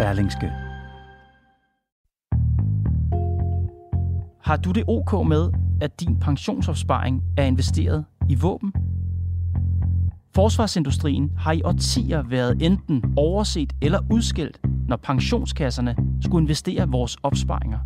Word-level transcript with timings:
Berlingske. 0.00 0.52
Har 4.42 4.56
du 4.56 4.70
det 4.70 4.84
ok 4.88 5.26
med, 5.26 5.50
at 5.80 6.00
din 6.00 6.18
pensionsopsparing 6.18 7.22
er 7.36 7.44
investeret 7.44 8.04
i 8.28 8.34
våben? 8.34 8.72
Forsvarsindustrien 10.34 11.32
har 11.36 11.52
i 11.52 11.62
årtier 11.62 12.22
været 12.22 12.62
enten 12.62 13.14
overset 13.16 13.72
eller 13.82 13.98
udskilt, 14.10 14.60
når 14.88 14.96
pensionskasserne 14.96 15.96
skulle 16.22 16.42
investere 16.42 16.88
vores 16.88 17.16
opsparinger. 17.22 17.78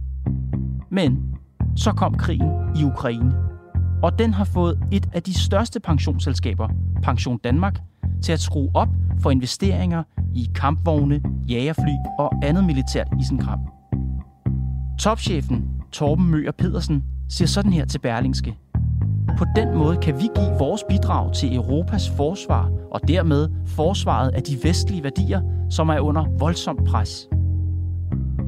Men 0.91 1.35
så 1.77 1.93
kom 1.93 2.15
krigen 2.15 2.53
i 2.77 2.85
Ukraine, 2.85 3.35
og 4.03 4.19
den 4.19 4.33
har 4.33 4.45
fået 4.45 4.81
et 4.93 5.09
af 5.13 5.23
de 5.23 5.35
største 5.35 5.81
pensionsselskaber, 5.81 6.69
Pension 7.03 7.39
Danmark, 7.39 7.81
til 8.23 8.33
at 8.33 8.41
skrue 8.41 8.71
op 8.75 8.89
for 9.23 9.31
investeringer 9.31 10.03
i 10.35 10.51
kampvogne, 10.55 11.21
jagerfly 11.49 11.97
og 12.19 12.33
andet 12.43 12.65
militært 12.65 13.09
isenkram. 13.21 13.61
Topchefen 15.01 15.65
Torben 15.93 16.31
Møger 16.31 16.53
Pedersen 16.53 17.05
siger 17.29 17.49
sådan 17.49 17.73
her 17.73 17.85
til 17.85 17.99
Berlingske. 17.99 18.59
På 19.39 19.45
den 19.57 19.79
måde 19.79 19.97
kan 19.97 20.15
vi 20.15 20.29
give 20.37 20.59
vores 20.59 20.85
bidrag 20.89 21.33
til 21.33 21.55
Europas 21.55 22.11
forsvar 22.11 22.71
og 22.91 23.01
dermed 23.09 23.49
forsvaret 23.67 24.31
af 24.31 24.43
de 24.43 24.59
vestlige 24.63 25.03
værdier, 25.03 25.41
som 25.71 25.89
er 25.89 26.01
under 26.01 26.25
voldsomt 26.39 26.85
pres. 26.85 27.29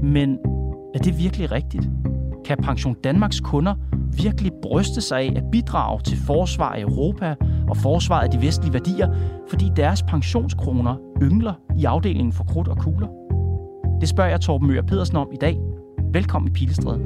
Men 0.03 0.39
er 0.95 0.99
det 0.99 1.19
virkelig 1.19 1.53
rigtigt? 1.53 1.91
Kan 2.45 2.59
Pension 2.63 2.97
Danmarks 3.05 3.41
kunder 3.41 3.75
virkelig 4.23 4.53
bryste 4.63 5.01
sig 5.01 5.19
af 5.19 5.33
at 5.37 5.45
bidrage 5.53 6.01
til 6.01 6.17
forsvar 6.27 6.73
af 6.73 6.81
Europa 6.81 7.35
og 7.69 7.77
forsvaret 7.77 8.25
af 8.25 8.31
de 8.31 8.47
vestlige 8.47 8.73
værdier, 8.73 9.15
fordi 9.49 9.71
deres 9.77 10.03
pensionskroner 10.03 10.97
yngler 11.23 11.55
i 11.79 11.85
afdelingen 11.85 12.33
for 12.33 12.45
krudt 12.45 12.69
og 12.69 12.77
kugler? 12.77 13.09
Det 14.01 14.09
spørger 14.09 14.31
jeg 14.31 14.41
Torben 14.41 14.69
Møger 14.69 14.83
Pedersen 14.83 15.17
om 15.17 15.29
i 15.33 15.37
dag. 15.37 15.59
Velkommen 16.13 16.51
i 16.51 16.53
Pilestræde. 16.53 17.01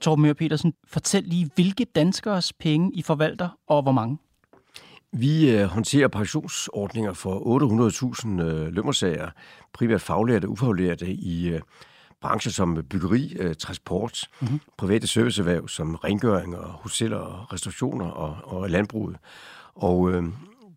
Torben 0.00 0.22
Møger 0.22 0.34
Petersen, 0.34 0.74
fortæl 0.86 1.22
lige, 1.22 1.50
hvilke 1.54 1.84
danskers 1.84 2.52
penge 2.52 2.90
I 2.94 3.02
forvalter, 3.02 3.48
og 3.66 3.82
hvor 3.82 3.92
mange? 3.92 4.18
Vi 5.12 5.50
øh, 5.50 5.64
håndterer 5.64 6.08
pensionsordninger 6.08 7.12
for 7.12 7.38
800.000 8.24 8.42
øh, 8.42 8.72
lønmodtagere, 8.72 9.30
primært 9.72 10.00
faglærte 10.00 10.46
og 10.46 10.50
ufaglærte 10.50 11.12
i 11.12 11.48
øh, 11.48 11.60
brancher 12.20 12.52
som 12.52 12.84
byggeri, 12.90 13.36
øh, 13.38 13.54
transport, 13.54 14.28
mm-hmm. 14.40 14.60
private 14.76 15.06
serviceerhverv 15.06 15.68
som 15.68 15.94
rengøring 15.94 16.56
og 16.56 16.70
hoteller 16.70 17.16
og 17.16 17.52
restaurationer 17.52 18.06
og, 18.06 18.52
og 18.60 18.70
landbruget. 18.70 19.16
Og 19.74 20.10
øh, 20.10 20.24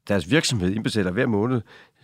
deres 0.07 0.31
virksomhed 0.31 0.71
indbetaler 0.71 1.11
hver 1.11 1.27
måned 1.27 1.61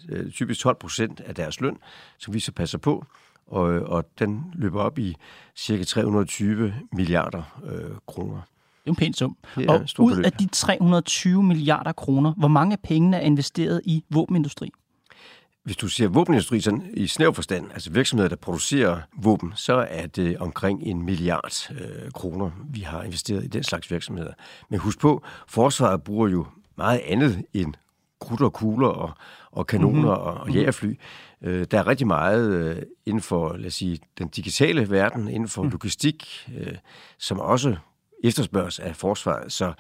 øh, 0.10 0.32
typisk 0.32 0.60
12 0.60 0.78
procent 0.80 1.20
af 1.20 1.36
deres 1.36 1.62
løn, 1.62 1.78
som 2.18 2.34
vi 2.34 2.40
så 2.40 2.52
passer 2.52 2.78
på 2.78 3.06
og, 3.48 3.66
og 3.66 4.06
den 4.20 4.44
løber 4.54 4.82
op 4.82 5.00
i 5.00 5.16
cirka 5.56 5.84
320 5.84 6.74
milliarder 6.94 7.60
øh, 7.66 7.92
kroner. 8.08 8.36
Det 8.36 8.86
er 8.86 8.90
en 8.90 8.96
pæn 8.96 9.14
sum. 9.14 9.38
Og 9.68 9.82
ud 10.00 10.12
beløb. 10.12 10.26
af 10.26 10.32
de 10.32 10.48
320 10.52 11.44
milliarder 11.44 11.92
kroner, 11.92 12.34
hvor 12.38 12.48
mange 12.48 12.74
af 12.74 12.80
pengene 12.80 13.18
er 13.18 13.22
investeret 13.22 13.82
i 13.86 14.04
våbenindustri? 14.10 14.72
Hvis 15.64 15.78
du 15.78 15.88
siger 15.88 16.08
våbenindustri 16.08 16.62
sådan 16.62 16.92
i 16.94 17.08
snæv 17.08 17.34
forstand, 17.34 17.72
altså 17.72 17.92
virksomheder, 17.92 18.30
der 18.30 18.36
producerer 18.36 19.02
våben, 19.18 19.54
så 19.56 19.88
er 19.90 20.08
det 20.08 20.38
omkring 20.38 20.84
en 20.84 21.02
milliard 21.02 21.72
øh, 21.72 22.12
kroner, 22.12 22.52
vi 22.70 22.80
har 22.80 23.04
investeret 23.04 23.44
i 23.44 23.48
den 23.48 23.64
slags 23.64 23.92
virksomheder. 23.92 24.34
Men 24.70 24.80
husk 24.80 25.00
på, 25.00 25.24
forsvaret 25.48 26.04
bruger 26.04 26.28
jo 26.28 26.46
meget 26.78 27.02
andet 27.06 27.44
end 27.54 27.74
krudt 28.20 28.42
og 28.42 28.54
kugler 28.54 28.88
og, 28.88 29.12
og 29.52 29.68
kanoner 29.68 29.94
mm-hmm. 29.94 30.08
og, 30.08 30.34
og 30.34 30.52
jægerfly. 30.52 30.94
Øh, 31.42 31.66
der 31.72 31.80
er 31.80 31.88
rigtig 31.88 32.08
meget 32.08 32.54
øh, 32.54 32.82
inden 33.06 33.22
for, 33.22 33.58
lad 33.58 33.68
os 33.68 33.74
sige, 33.74 34.00
den 34.18 34.28
digitale 34.28 34.90
verden, 34.90 35.28
inden 35.28 35.50
for 35.50 35.64
mm. 35.64 35.70
logistik, 35.70 36.50
øh, 36.58 36.76
som 37.20 37.40
også 37.40 37.76
efterspørges 38.24 38.80
af 38.80 38.96
forsvaret. 38.96 39.52
Så 39.52 39.74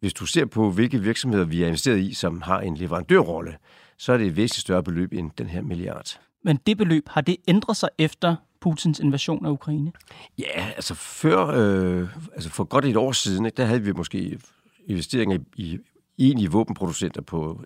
hvis 0.00 0.14
du 0.14 0.26
ser 0.26 0.44
på, 0.44 0.70
hvilke 0.70 0.98
virksomheder 0.98 1.44
vi 1.44 1.62
er 1.62 1.66
investeret 1.66 1.98
i, 1.98 2.14
som 2.14 2.42
har 2.42 2.60
en 2.60 2.76
leverandørrolle, 2.76 3.56
så 3.98 4.12
er 4.12 4.16
det 4.16 4.26
et 4.26 4.36
væsentligt 4.36 4.60
større 4.60 4.82
beløb 4.82 5.12
end 5.12 5.30
den 5.38 5.46
her 5.46 5.62
milliard. 5.62 6.20
Men 6.44 6.58
det 6.66 6.78
beløb, 6.78 7.08
har 7.08 7.20
det 7.20 7.36
ændret 7.48 7.76
sig 7.76 7.88
efter 7.98 8.36
Putins 8.60 9.00
invasion 9.00 9.46
af 9.46 9.50
Ukraine? 9.50 9.92
Ja, 10.38 10.70
altså 10.76 10.94
før, 10.94 11.46
øh, 11.46 12.08
altså 12.34 12.50
for 12.50 12.64
godt 12.64 12.84
et 12.84 12.96
år 12.96 13.12
siden, 13.12 13.46
ikke, 13.46 13.56
der 13.56 13.64
havde 13.64 13.82
vi 13.82 13.92
måske 13.92 14.38
investeringer 14.86 15.38
i, 15.56 15.62
i 15.62 15.78
enige 16.18 16.50
våbenproducenter 16.50 17.22
på 17.22 17.64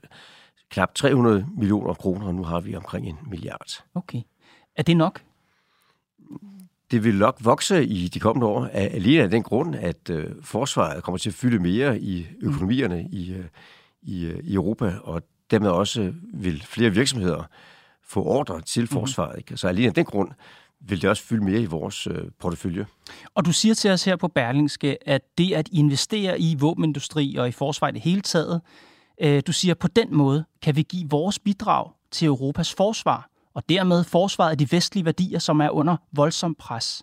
knap 0.70 0.94
300 0.94 1.46
millioner 1.56 1.94
kroner, 1.94 2.26
og 2.26 2.34
nu 2.34 2.44
har 2.44 2.60
vi 2.60 2.76
omkring 2.76 3.06
en 3.06 3.18
milliard. 3.26 3.84
Okay. 3.94 4.22
Er 4.76 4.82
det 4.82 4.96
nok? 4.96 5.22
Det 6.90 7.04
vil 7.04 7.14
nok 7.14 7.36
vokse 7.40 7.84
i 7.84 8.08
de 8.08 8.20
kommende 8.20 8.46
år, 8.46 8.64
alene 8.72 9.22
af 9.22 9.30
den 9.30 9.42
grund, 9.42 9.74
at 9.74 10.10
øh, 10.10 10.30
forsvaret 10.42 11.02
kommer 11.02 11.18
til 11.18 11.30
at 11.30 11.34
fylde 11.34 11.58
mere 11.58 12.00
i 12.00 12.26
økonomierne 12.40 13.02
mm. 13.02 13.08
i, 13.12 13.32
øh, 13.32 13.44
i, 14.02 14.24
øh, 14.24 14.40
i 14.44 14.54
Europa, 14.54 14.94
og 15.02 15.22
dermed 15.50 15.70
også 15.70 16.12
vil 16.34 16.62
flere 16.62 16.90
virksomheder 16.90 17.44
få 18.04 18.22
ordre 18.22 18.60
til 18.60 18.82
mm-hmm. 18.82 18.98
forsvaret. 18.98 19.38
Ikke? 19.38 19.56
Så 19.56 19.68
alene 19.68 19.86
af 19.86 19.94
den 19.94 20.04
grund 20.04 20.30
vil 20.80 21.02
det 21.02 21.10
også 21.10 21.22
fylde 21.22 21.44
mere 21.44 21.60
i 21.60 21.66
vores 21.66 22.06
øh, 22.06 22.24
portefølje. 22.38 22.86
Og 23.34 23.44
du 23.44 23.52
siger 23.52 23.74
til 23.74 23.90
os 23.90 24.04
her 24.04 24.16
på 24.16 24.28
Berlingske, 24.28 25.08
at 25.08 25.22
det 25.38 25.52
at 25.52 25.68
investere 25.72 26.40
i 26.40 26.56
våbenindustri 26.58 27.36
og 27.36 27.48
i 27.48 27.52
forsvaret 27.52 27.92
i 27.92 27.94
det 27.94 28.02
hele 28.02 28.20
taget, 28.20 28.60
Øh, 29.20 29.42
du 29.46 29.52
siger, 29.52 29.74
på 29.74 29.88
den 29.88 30.16
måde 30.16 30.44
kan 30.62 30.76
vi 30.76 30.82
give 30.82 31.10
vores 31.10 31.38
bidrag 31.38 31.90
til 32.10 32.26
Europas 32.26 32.74
forsvar, 32.74 33.30
og 33.54 33.68
dermed 33.68 34.04
forsvaret 34.04 34.50
af 34.50 34.58
de 34.58 34.72
vestlige 34.72 35.04
værdier, 35.04 35.38
som 35.38 35.60
er 35.60 35.70
under 35.70 35.96
voldsom 36.12 36.54
pres. 36.54 37.02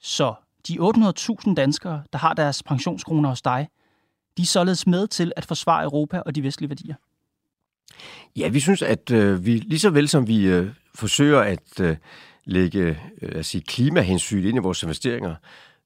Så 0.00 0.34
de 0.68 0.78
800.000 0.80 1.54
danskere, 1.54 2.02
der 2.12 2.18
har 2.18 2.34
deres 2.34 2.62
pensionskroner 2.62 3.28
hos 3.28 3.42
dig, 3.42 3.68
de 4.36 4.42
er 4.42 4.46
således 4.46 4.86
med 4.86 5.06
til 5.06 5.32
at 5.36 5.44
forsvare 5.44 5.84
Europa 5.84 6.22
og 6.26 6.34
de 6.34 6.42
vestlige 6.42 6.68
værdier. 6.70 6.94
Ja, 8.36 8.48
vi 8.48 8.60
synes, 8.60 8.82
at 8.82 9.10
øh, 9.10 9.44
vi 9.46 9.56
lige 9.56 9.78
så 9.78 9.90
vel 9.90 10.08
som 10.08 10.28
vi 10.28 10.44
øh, 10.46 10.70
forsøger 10.94 11.40
at 11.40 11.80
øh, 11.80 11.96
lægge 12.44 12.98
øh, 13.22 13.32
at 13.38 13.46
sige, 13.46 13.62
klimahensyn 13.62 14.44
ind 14.44 14.56
i 14.56 14.60
vores 14.60 14.82
investeringer, 14.82 15.34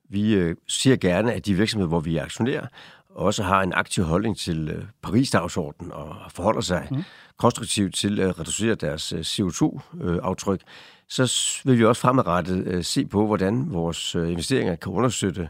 vi 0.09 0.35
øh, 0.35 0.57
siger 0.69 0.97
gerne, 0.97 1.33
at 1.33 1.47
de 1.47 1.55
virksomheder, 1.55 1.89
hvor 1.89 2.01
vi 2.01 2.17
er 2.17 2.23
aktionærer, 2.23 2.67
også 3.09 3.43
har 3.43 3.63
en 3.63 3.73
aktiv 3.73 4.05
holdning 4.05 4.37
til 4.37 4.69
øh, 4.69 4.85
Paris-dagsordenen 5.03 5.93
og 5.93 6.17
forholder 6.31 6.61
sig 6.61 6.89
mm. 6.91 7.03
konstruktivt 7.39 7.95
til 7.95 8.21
at 8.21 8.41
reducere 8.41 8.75
deres 8.75 9.13
øh, 9.13 9.21
CO2-aftryk, 9.21 10.61
så 11.09 11.33
vil 11.65 11.79
vi 11.79 11.85
også 11.85 12.01
fremadrettet 12.01 12.67
øh, 12.67 12.85
se 12.85 13.07
på, 13.07 13.27
hvordan 13.27 13.73
vores 13.73 14.15
investeringer 14.15 14.77
kan 14.77 14.93
understøtte 14.93 15.49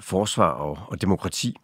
forsvar 0.00 0.50
og, 0.50 0.78
og 0.86 1.02
demokrati. 1.02 1.56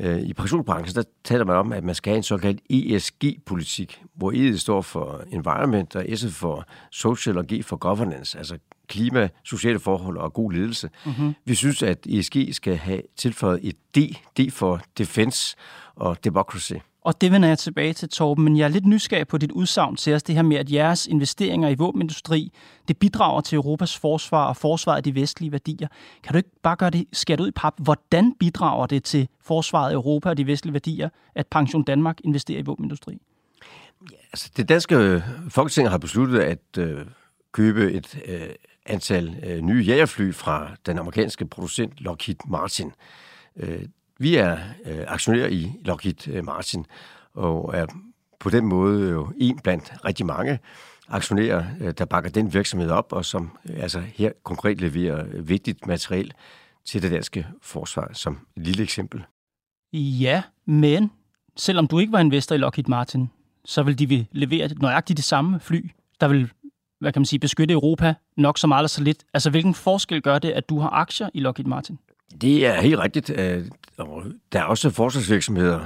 I 0.00 0.32
pensionsbranchen 0.32 0.94
der 0.94 1.02
taler 1.24 1.44
man 1.44 1.56
om, 1.56 1.72
at 1.72 1.84
man 1.84 1.94
skal 1.94 2.10
have 2.10 2.16
en 2.16 2.22
såkaldt 2.22 2.60
ESG-politik, 2.70 4.02
hvor 4.14 4.32
E 4.34 4.58
står 4.58 4.82
for 4.82 5.24
environment, 5.32 5.96
og 5.96 6.06
S 6.14 6.26
for 6.34 6.64
social 6.90 7.38
og 7.38 7.46
G 7.46 7.64
for 7.64 7.76
governance, 7.76 8.38
altså 8.38 8.58
klima, 8.88 9.28
sociale 9.44 9.78
forhold 9.78 10.16
og 10.16 10.32
god 10.32 10.52
ledelse. 10.52 10.90
Mm-hmm. 11.04 11.34
Vi 11.44 11.54
synes, 11.54 11.82
at 11.82 12.06
ESG 12.06 12.36
skal 12.52 12.76
have 12.76 13.02
tilføjet 13.16 13.60
et 13.62 13.76
D, 13.96 13.98
D 14.38 14.50
for 14.50 14.80
defense 14.98 15.56
og 15.94 16.24
democracy. 16.24 16.72
Og 17.02 17.20
det 17.20 17.32
vender 17.32 17.48
jeg 17.48 17.58
tilbage 17.58 17.92
til, 17.92 18.08
Torben, 18.08 18.44
men 18.44 18.56
jeg 18.56 18.64
er 18.64 18.68
lidt 18.68 18.86
nysgerrig 18.86 19.28
på 19.28 19.38
dit 19.38 19.52
udsagn 19.52 19.96
til 19.96 20.14
os, 20.14 20.22
det 20.22 20.34
her 20.34 20.42
med, 20.42 20.56
at 20.56 20.72
jeres 20.72 21.06
investeringer 21.06 21.68
i 21.68 21.74
våbenindustri, 21.74 22.52
det 22.88 22.98
bidrager 22.98 23.40
til 23.40 23.56
Europas 23.56 23.98
forsvar 23.98 24.48
og 24.48 24.56
forsvaret 24.56 24.96
af 24.96 25.02
de 25.02 25.14
vestlige 25.14 25.52
værdier. 25.52 25.88
Kan 26.22 26.32
du 26.32 26.36
ikke 26.36 26.50
bare 26.62 26.76
gøre 26.76 26.90
det 26.90 27.04
skært 27.12 27.40
ud 27.40 27.48
i 27.48 27.50
pap? 27.50 27.74
Hvordan 27.78 28.34
bidrager 28.40 28.86
det 28.86 29.04
til 29.04 29.28
forsvaret 29.42 29.90
af 29.90 29.94
Europa 29.94 30.28
og 30.28 30.36
de 30.36 30.46
vestlige 30.46 30.72
værdier, 30.72 31.08
at 31.34 31.46
Pension 31.46 31.82
Danmark 31.82 32.20
investerer 32.24 32.58
i 32.58 32.62
våbenindustri? 32.62 33.18
Ja, 34.12 34.16
altså, 34.32 34.50
det 34.56 34.68
danske 34.68 34.96
øh, 34.96 35.22
folketing 35.48 35.88
har 35.88 35.98
besluttet 35.98 36.40
at 36.40 36.78
øh, 36.78 37.06
købe 37.52 37.92
et 37.92 38.22
øh, 38.24 38.40
antal 38.86 39.36
øh, 39.46 39.60
nye 39.60 39.84
jagerfly 39.86 40.32
fra 40.32 40.70
den 40.86 40.98
amerikanske 40.98 41.46
producent 41.46 42.00
Lockheed 42.00 42.36
Martin. 42.48 42.92
Øh, 43.56 43.82
vi 44.20 44.36
er 44.36 44.58
øh, 44.84 45.04
aktionærer 45.06 45.48
i 45.48 45.72
Lockheed 45.84 46.28
øh, 46.28 46.44
Martin, 46.44 46.86
og 47.34 47.76
er 47.76 47.86
på 48.40 48.50
den 48.50 48.66
måde 48.66 49.10
jo 49.10 49.32
en 49.36 49.58
blandt 49.58 49.92
rigtig 50.04 50.26
mange 50.26 50.58
aktionærer, 51.08 51.64
øh, 51.80 51.94
der 51.98 52.04
bakker 52.04 52.30
den 52.30 52.54
virksomhed 52.54 52.90
op, 52.90 53.12
og 53.12 53.24
som 53.24 53.58
øh, 53.70 53.82
altså 53.82 54.00
her 54.00 54.32
konkret 54.42 54.80
leverer 54.80 55.42
vigtigt 55.42 55.86
materiel 55.86 56.32
til 56.84 57.02
det 57.02 57.10
danske 57.10 57.46
forsvar, 57.62 58.10
som 58.12 58.38
et 58.56 58.66
lille 58.66 58.82
eksempel. 58.82 59.24
Ja, 59.92 60.42
men 60.66 61.10
selvom 61.56 61.86
du 61.86 61.98
ikke 61.98 62.12
var 62.12 62.20
investor 62.20 62.54
i 62.54 62.58
Lockheed 62.58 62.88
Martin, 62.88 63.30
så 63.64 63.82
vil 63.82 63.98
de 63.98 64.26
levere 64.32 64.68
nøjagtigt 64.80 65.16
det 65.16 65.24
samme 65.24 65.60
fly, 65.60 65.90
der 66.20 66.28
vil 66.28 66.50
hvad 67.00 67.12
kan 67.12 67.20
man 67.20 67.26
sige, 67.26 67.40
beskytte 67.40 67.72
Europa 67.72 68.14
nok 68.36 68.58
så 68.58 68.66
meget 68.66 68.80
eller 68.80 68.88
så 68.88 69.02
lidt. 69.02 69.24
Altså, 69.34 69.50
hvilken 69.50 69.74
forskel 69.74 70.22
gør 70.22 70.38
det, 70.38 70.50
at 70.50 70.68
du 70.68 70.78
har 70.78 70.90
aktier 70.90 71.28
i 71.34 71.40
Lockheed 71.40 71.68
Martin? 71.68 71.98
Det 72.40 72.66
er 72.66 72.80
helt 72.80 72.98
rigtigt. 72.98 73.30
Øh, 73.30 73.64
der 74.52 74.60
er 74.60 74.64
også 74.64 74.90
forsvarsvirksomheder, 74.90 75.84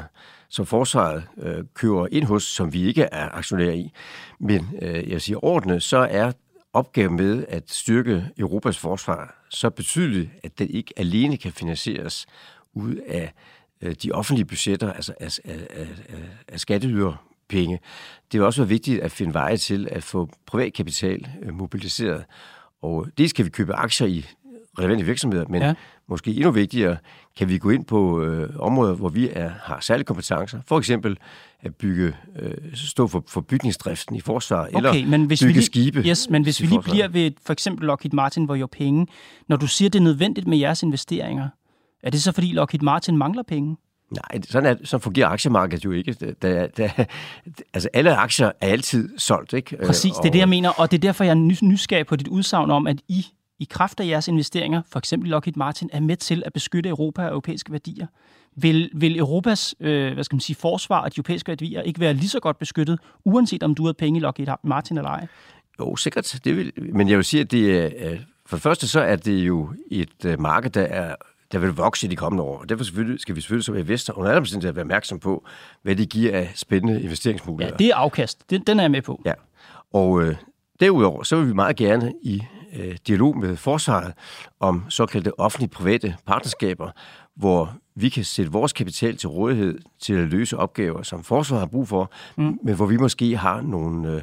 som 0.49 0.67
forsvaret 0.67 1.25
øh, 1.43 1.65
køber 1.75 2.07
ind 2.13 2.25
hos, 2.25 2.43
som 2.43 2.73
vi 2.73 2.83
ikke 2.83 3.03
er 3.03 3.29
aktionærer 3.33 3.73
i. 3.73 3.93
Men 4.41 4.69
øh, 4.83 5.11
jeg 5.11 5.23
siger 5.23 5.45
ordentligt, 5.45 5.83
så 5.83 5.97
er 6.11 6.33
opgaven 6.73 7.17
med 7.17 7.45
at 7.49 7.63
styrke 7.71 8.27
Europas 8.39 8.79
forsvar 8.79 9.45
så 9.49 9.71
betydeligt, 9.71 10.31
at 10.43 10.59
den 10.59 10.71
ikke 10.71 10.93
alene 10.97 11.37
kan 11.37 11.53
finansieres 11.53 12.27
ud 12.75 12.97
af 12.97 13.33
øh, 13.83 13.95
de 14.03 14.13
offentlige 14.13 14.45
budgetter, 14.47 14.93
altså 14.93 15.15
af, 15.21 15.39
af, 15.45 15.67
af, 15.71 15.89
af 16.49 16.61
skatteyderpenge. 16.61 17.81
Det 18.33 18.41
er 18.41 18.45
også 18.45 18.63
være 18.63 18.69
vigtigt 18.69 19.01
at 19.01 19.13
finde 19.13 19.35
veje 19.35 19.57
til 19.57 19.89
at 19.91 20.03
få 20.03 20.29
privat 20.47 20.73
kapital 20.73 21.29
øh, 21.43 21.55
mobiliseret. 21.55 22.25
Og 22.83 23.07
det 23.19 23.35
kan 23.35 23.45
vi 23.45 23.51
købe 23.51 23.75
aktier 23.75 24.07
i 24.07 24.27
relevante 24.79 25.05
virksomheder, 25.05 25.45
men 25.49 25.63
ja. 25.63 25.75
måske 26.09 26.31
endnu 26.31 26.51
vigtigere, 26.51 26.97
kan 27.37 27.49
vi 27.49 27.59
gå 27.59 27.71
ind 27.71 27.85
på 27.85 28.23
øh, 28.23 28.51
områder, 28.59 28.95
hvor 28.95 29.09
vi 29.09 29.29
er, 29.33 29.51
har 29.63 29.79
særlige 29.81 30.05
kompetencer. 30.05 30.61
For 30.67 30.79
eksempel 30.79 31.19
at 31.61 31.75
bygge, 31.75 32.13
øh, 32.39 32.55
stå 32.75 33.07
for, 33.07 33.25
for 33.29 33.41
bygningsdriften 33.41 34.17
i 34.17 34.21
forsvaret, 34.21 34.69
okay, 34.75 34.97
eller 34.99 35.07
men 35.11 35.25
hvis 35.25 35.41
bygge 35.41 35.49
vi 35.49 35.53
lige, 35.53 35.67
skibe. 35.67 36.01
Yes, 36.01 36.31
men 36.31 36.43
hvis 36.43 36.61
vi 36.61 36.67
lige 36.67 36.83
bliver 36.83 37.09
ved 37.09 37.31
for 37.47 37.53
eksempel 37.53 37.87
Lockheed 37.87 38.13
Martin, 38.13 38.45
hvor 38.45 38.55
jo 38.55 38.67
penge, 38.67 39.07
når 39.49 39.57
du 39.57 39.67
siger, 39.67 39.89
det 39.89 39.99
er 39.99 40.03
nødvendigt 40.03 40.47
med 40.47 40.59
jeres 40.59 40.83
investeringer, 40.83 41.49
er 42.03 42.11
det 42.11 42.23
så 42.23 42.33
fordi 42.33 42.53
Lockheed 42.53 42.83
Martin 42.83 43.17
mangler 43.17 43.43
penge? 43.43 43.77
Nej, 44.11 44.41
sådan, 44.43 44.71
er, 44.71 44.85
sådan 44.85 45.03
fungerer 45.03 45.29
aktiemarkedet 45.29 45.85
jo 45.85 45.91
ikke. 45.91 46.13
Da, 46.13 46.67
da, 46.67 46.91
altså 47.75 47.89
alle 47.93 48.17
aktier 48.17 48.47
er 48.47 48.69
altid 48.69 49.19
solgt, 49.19 49.53
ikke? 49.53 49.77
Præcis, 49.87 50.13
og, 50.13 50.23
det 50.23 50.29
er 50.29 50.33
det, 50.33 50.39
jeg 50.39 50.49
mener, 50.49 50.71
og 50.71 50.91
det 50.91 50.97
er 50.97 51.01
derfor, 51.01 51.25
jeg 51.25 51.31
er 51.31 51.59
nysgerrig 51.63 52.07
på 52.07 52.17
dit 52.17 52.29
udsagn 52.29 52.71
om, 52.71 52.87
at 52.87 52.97
I 53.09 53.27
i 53.59 53.67
kraft 53.71 54.01
af 54.01 54.07
jeres 54.07 54.29
investeringer, 54.29 54.83
for 54.93 54.99
eksempel 54.99 55.31
Lockheed 55.31 55.57
Martin, 55.57 55.91
er 55.93 56.01
med 56.01 56.17
til 56.17 56.43
at 56.47 56.53
beskytte 56.53 56.89
Europa 56.89 57.23
og 57.23 57.29
europæiske 57.29 57.73
værdier. 57.73 58.07
Vil, 58.57 58.91
vil 58.95 59.19
Europas 59.19 59.75
øh, 59.81 60.15
hvad 60.15 60.25
skal 60.25 60.37
man 60.37 60.41
sige, 60.41 60.57
forsvar 60.57 61.01
og 61.01 61.15
de 61.15 61.19
europæiske 61.19 61.49
værdier 61.49 61.83
ikke 61.83 62.01
være 62.01 62.15
lige 62.15 62.29
så 62.29 62.41
godt 62.41 62.59
beskyttet, 62.59 62.99
uanset 63.25 63.63
om 63.63 63.75
du 63.75 63.87
har 63.87 63.93
penge 63.93 64.19
i 64.19 64.21
Lockheed 64.21 64.49
Martin 64.65 64.99
eller 64.99 65.11
ej? 65.11 65.27
Jo, 65.81 65.97
sikkert. 65.97 66.41
Det 66.45 66.57
vil, 66.57 66.73
men 66.93 67.09
jeg 67.09 67.17
vil 67.17 67.25
sige, 67.25 67.41
at 67.41 67.51
det 67.51 67.81
er, 68.07 68.17
for 68.47 68.57
det 68.57 68.63
første 68.63 68.89
så 68.89 69.01
er 69.01 69.17
det 69.17 69.39
jo 69.39 69.73
et 69.91 70.25
øh, 70.25 70.41
marked, 70.41 70.71
der 70.71 70.83
er 70.83 71.15
der 71.53 71.61
vil 71.61 71.71
vokse 71.71 72.07
i 72.07 72.11
de 72.11 72.17
kommende 72.17 72.45
år. 72.45 72.59
Og 72.59 72.69
derfor 72.69 72.85
skal 73.19 73.37
vi 73.37 73.41
selvfølgelig 73.41 73.65
som 73.65 73.77
investor 73.77 74.19
under 74.19 74.31
alle 74.31 74.39
omstændigheder 74.39 74.75
være 74.75 74.83
opmærksom 74.83 75.19
på, 75.19 75.47
hvad 75.83 75.97
det 75.97 76.09
giver 76.09 76.39
af 76.39 76.53
spændende 76.55 77.03
investeringsmuligheder. 77.03 77.77
Ja, 77.81 77.85
det 77.85 77.91
er 77.91 77.97
afkast. 77.97 78.51
Den, 78.51 78.63
den 78.63 78.79
er 78.79 78.83
jeg 78.83 78.91
med 78.91 79.03
på. 79.03 79.23
Ja. 79.25 79.33
Og 79.93 80.23
øh, 80.23 80.37
derudover, 80.81 81.23
så 81.23 81.37
vil 81.37 81.49
vi 81.49 81.53
meget 81.53 81.77
gerne 81.77 82.13
i 82.23 82.43
øh, 82.77 82.97
dialog 83.07 83.39
med 83.39 83.57
forsvaret 83.57 84.13
om 84.61 84.85
såkaldte 84.89 85.41
offentlige-private 85.41 86.17
partnerskaber, 86.27 86.91
hvor 87.37 87.73
vi 87.95 88.09
kan 88.09 88.25
sætte 88.25 88.53
vores 88.53 88.73
kapital 88.73 89.17
til 89.17 89.29
rådighed 89.29 89.79
til 90.01 90.15
at 90.15 90.29
løse 90.29 90.57
opgaver, 90.57 91.03
som 91.03 91.25
forsvaret 91.25 91.61
har 91.61 91.67
brug 91.67 91.89
for, 91.89 92.13
mm. 92.37 92.59
men 92.65 92.75
hvor 92.75 92.87
vi 92.87 92.97
måske 92.97 93.37
har 93.37 93.61
nogle 93.61 94.13
øh, 94.13 94.23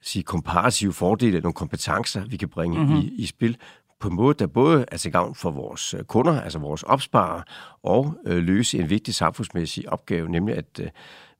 sige, 0.00 0.22
komparative 0.22 0.92
fordele, 0.92 1.40
nogle 1.40 1.54
kompetencer, 1.54 2.24
vi 2.24 2.36
kan 2.36 2.48
bringe 2.48 2.78
mm-hmm. 2.78 2.96
i, 2.96 3.12
i 3.18 3.26
spil, 3.26 3.56
på 4.00 4.08
en 4.08 4.14
måde, 4.14 4.34
der 4.38 4.46
både 4.46 4.84
er 4.92 4.96
til 4.96 5.12
gavn 5.12 5.34
for 5.34 5.50
vores 5.50 5.94
øh, 5.94 6.04
kunder, 6.04 6.40
altså 6.40 6.58
vores 6.58 6.82
opsparere, 6.82 7.42
og 7.82 8.14
øh, 8.26 8.38
løse 8.38 8.78
en 8.78 8.90
vigtig 8.90 9.14
samfundsmæssig 9.14 9.88
opgave, 9.88 10.28
nemlig 10.28 10.56
at 10.56 10.80
øh, 10.80 10.88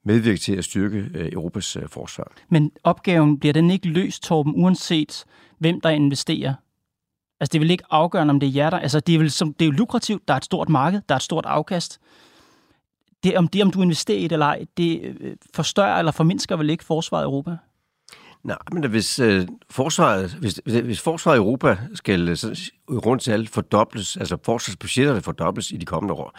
medvirke 0.05 0.38
til 0.38 0.56
at 0.56 0.64
styrke 0.64 1.11
øh, 1.14 1.32
Europas 1.32 1.76
øh, 1.76 1.88
forsvar. 1.88 2.32
Men 2.49 2.70
opgaven 2.85 3.38
bliver 3.38 3.53
den 3.53 3.70
ikke 3.70 3.88
løst, 3.88 4.23
Torben, 4.23 4.53
uanset 4.56 5.25
hvem 5.58 5.81
der 5.81 5.91
investerer? 5.91 6.55
Altså, 7.41 7.53
det 7.53 7.61
vil 7.61 7.70
ikke 7.70 7.85
afgørende, 7.91 8.31
om 8.31 8.41
det 8.41 8.47
er 8.47 8.53
jer, 8.53 8.70
der... 8.70 8.79
Altså, 8.79 9.00
det 9.00 9.14
er, 9.14 9.19
vel, 9.19 9.31
som, 9.31 9.55
det 9.55 9.64
er 9.64 9.67
jo 9.67 9.73
lukrativt, 9.73 10.29
der 10.29 10.35
er 10.35 10.38
et 10.38 10.44
stort 10.44 10.69
marked, 10.69 11.00
der 11.08 11.14
er 11.14 11.17
et 11.17 11.23
stort 11.23 11.47
afkast. 11.47 12.00
Det, 13.25 13.37
om 13.38 13.49
det, 13.49 13.62
om 13.62 13.70
du 13.70 13.82
investerer 13.82 14.19
i 14.19 14.23
det 14.23 14.32
eller 14.32 14.47
ej, 14.47 14.64
det 14.76 15.00
øh, 15.03 15.37
forstørrer 15.55 15.99
eller 15.99 16.12
formindsker 16.12 16.56
vel 16.56 16.70
ikke 16.70 16.85
forsvaret 16.85 17.23
i 17.23 17.25
Europa? 17.25 17.56
Nej, 18.47 18.58
men 18.73 18.91
hvis 18.91 19.19
øh, 19.19 19.49
forsvaret, 19.70 20.31
hvis, 20.31 20.61
hvis 20.64 21.00
forsvaret 21.00 21.37
i 21.37 21.38
Europa 21.38 21.79
skal 21.94 22.29
øh, 22.29 22.37
så, 22.37 22.70
rundt 22.91 23.23
til 23.23 23.32
alt 23.32 23.50
fordobles, 23.50 24.17
altså 24.17 24.38
forsvarsbudgetterne 24.44 25.20
fordobles 25.20 25.70
i 25.70 25.76
de 25.76 25.87
kommende 25.87 26.14
år, 26.14 26.38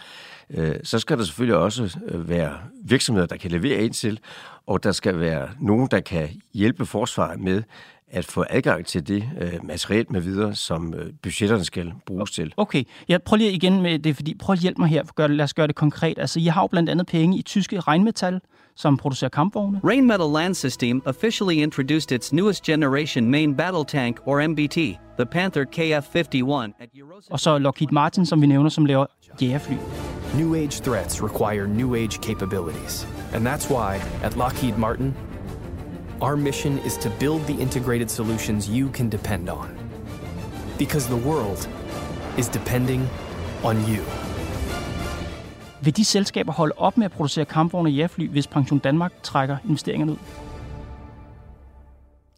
øh, 0.50 0.76
så 0.84 0.98
skal 0.98 1.18
der 1.18 1.24
selvfølgelig 1.24 1.56
også 1.56 1.98
øh, 2.08 2.28
være 2.28 2.58
virksomheder, 2.84 3.26
der 3.26 3.36
kan 3.36 3.50
levere 3.50 3.82
ind 3.82 3.94
til, 3.94 4.20
og 4.66 4.84
der 4.84 4.92
skal 4.92 5.20
være 5.20 5.48
nogen, 5.60 5.88
der 5.90 6.00
kan 6.00 6.28
hjælpe 6.54 6.86
forsvaret 6.86 7.40
med 7.40 7.62
at 8.10 8.24
få 8.24 8.44
adgang 8.50 8.86
til 8.86 9.08
det 9.08 9.30
øh, 9.40 9.52
materiel 9.62 10.06
med 10.10 10.20
videre, 10.20 10.54
som 10.54 10.94
øh, 10.94 11.12
budgetterne 11.22 11.64
skal 11.64 11.92
bruges 12.06 12.30
til. 12.30 12.54
Okay, 12.56 12.84
jeg 13.08 13.22
prøver 13.22 13.38
lige 13.38 13.52
igen 13.52 13.82
med 13.82 13.98
det, 13.98 14.16
fordi 14.16 14.34
prøv 14.34 14.52
at 14.52 14.58
hjælpe 14.58 14.80
mig 14.80 14.88
her, 14.88 15.04
for 15.04 15.14
gør, 15.14 15.26
lad 15.26 15.44
os 15.44 15.54
gøre 15.54 15.66
det 15.66 15.74
konkret. 15.74 16.18
Altså, 16.18 16.40
I 16.40 16.44
har 16.44 16.62
jo 16.62 16.66
blandt 16.66 16.90
andet 16.90 17.06
penge 17.06 17.38
i 17.38 17.42
tyske 17.42 17.80
regnmetal, 17.80 18.40
som 18.76 18.96
producerer 18.96 19.28
kampvogne. 19.28 19.80
Rainmetal 19.84 20.30
Land 20.32 20.54
System 20.54 21.02
officially 21.06 21.54
introduced 21.54 22.12
its 22.12 22.32
newest 22.32 22.64
generation 22.64 23.30
main 23.30 23.56
battle 23.56 23.84
tank, 23.84 24.18
or 24.26 24.46
MBT, 24.48 24.76
the 25.18 25.26
Panther 25.30 25.64
KF-51. 25.64 26.82
At 26.82 26.88
Og 27.30 27.40
så 27.40 27.58
Lockheed 27.58 27.88
Martin, 27.92 28.26
som 28.26 28.42
vi 28.42 28.46
nævner, 28.46 28.70
som 28.70 28.86
laver 28.86 29.06
jægerfly. 29.42 29.76
New 30.34 30.54
age 30.54 30.82
threats 30.82 31.22
require 31.22 31.66
new 31.66 31.94
age 31.94 32.18
capabilities. 32.22 33.06
And 33.34 33.46
that's 33.46 33.70
why, 33.70 34.00
at 34.22 34.36
Lockheed 34.36 34.76
Martin, 34.78 35.14
our 36.20 36.36
mission 36.36 36.78
is 36.86 36.96
to 36.96 37.10
build 37.20 37.40
the 37.46 37.62
integrated 37.62 38.10
solutions 38.10 38.68
you 38.68 38.90
can 38.92 39.10
depend 39.10 39.48
on. 39.48 39.68
Because 40.78 41.06
the 41.08 41.28
world 41.28 41.68
is 42.38 42.48
depending 42.48 43.02
on 43.64 43.76
you. 43.76 44.02
Vil 45.82 45.96
de 45.96 46.04
selskaber 46.04 46.52
holde 46.52 46.74
op 46.76 46.96
med 46.96 47.04
at 47.04 47.12
producere 47.12 47.44
kampvogne 47.44 47.88
og 47.88 47.92
jægerfly, 47.92 48.28
hvis 48.28 48.46
Pension 48.46 48.78
Danmark 48.78 49.12
trækker 49.22 49.56
investeringerne 49.64 50.12
ud? 50.12 50.16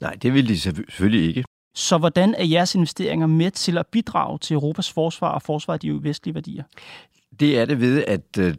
Nej, 0.00 0.12
det 0.22 0.34
vil 0.34 0.49
de 0.49 0.60
selvfølgelig 0.60 1.28
ikke. 1.28 1.44
Så 1.75 1.99
hvordan 1.99 2.34
er 2.38 2.44
jeres 2.44 2.75
investeringer 2.75 3.26
med 3.26 3.50
til 3.50 3.78
at 3.78 3.87
bidrage 3.87 4.38
til 4.38 4.54
Europas 4.54 4.92
forsvar 4.92 5.28
og 5.28 5.42
forsvar 5.42 5.75
af 5.75 5.80
de 5.80 6.04
vestlige 6.04 6.34
værdier? 6.34 6.64
Det 7.40 7.58
er 7.58 7.64
det 7.64 7.80
ved, 7.80 8.04
at 8.04 8.38
øh, 8.38 8.54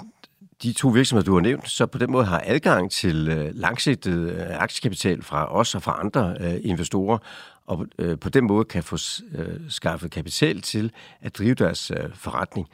de 0.63 0.73
to 0.73 0.87
virksomheder, 0.87 1.25
du 1.25 1.33
har 1.33 1.41
nævnt, 1.41 1.69
så 1.69 1.85
på 1.85 1.97
den 1.97 2.11
måde 2.11 2.25
har 2.25 2.43
adgang 2.45 2.91
til 2.91 3.27
øh, 3.27 3.51
langsigtet 3.55 4.31
øh, 4.31 4.45
aktiekapital 4.49 5.23
fra 5.23 5.55
os 5.55 5.75
og 5.75 5.83
fra 5.83 5.99
andre 5.99 6.59
investorer, 6.61 7.17
og 7.65 7.85
på 8.21 8.29
den 8.29 8.47
måde 8.47 8.65
kan 8.65 8.83
få 8.83 8.97
skaffet 9.69 10.11
kapital 10.11 10.61
til 10.61 10.91
at 11.21 11.37
drive 11.37 11.53
deres 11.53 11.91
forretning. 12.13 12.67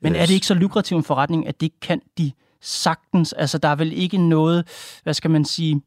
Men 0.00 0.14
er 0.14 0.26
det 0.26 0.34
ikke 0.34 0.46
så 0.46 0.54
lukrativ 0.54 0.96
en 0.96 1.04
forretning, 1.04 1.46
at 1.48 1.60
det 1.60 1.80
kan 1.80 2.00
de 2.18 2.32
sagtens? 2.60 3.32
Altså, 3.32 3.58
der 3.58 3.68
er 3.68 3.74
vel 3.74 3.92
ikke 3.92 4.18
noget, 4.18 4.68
hvad 5.02 5.14
skal 5.14 5.30
man 5.30 5.44
sige, 5.44 5.82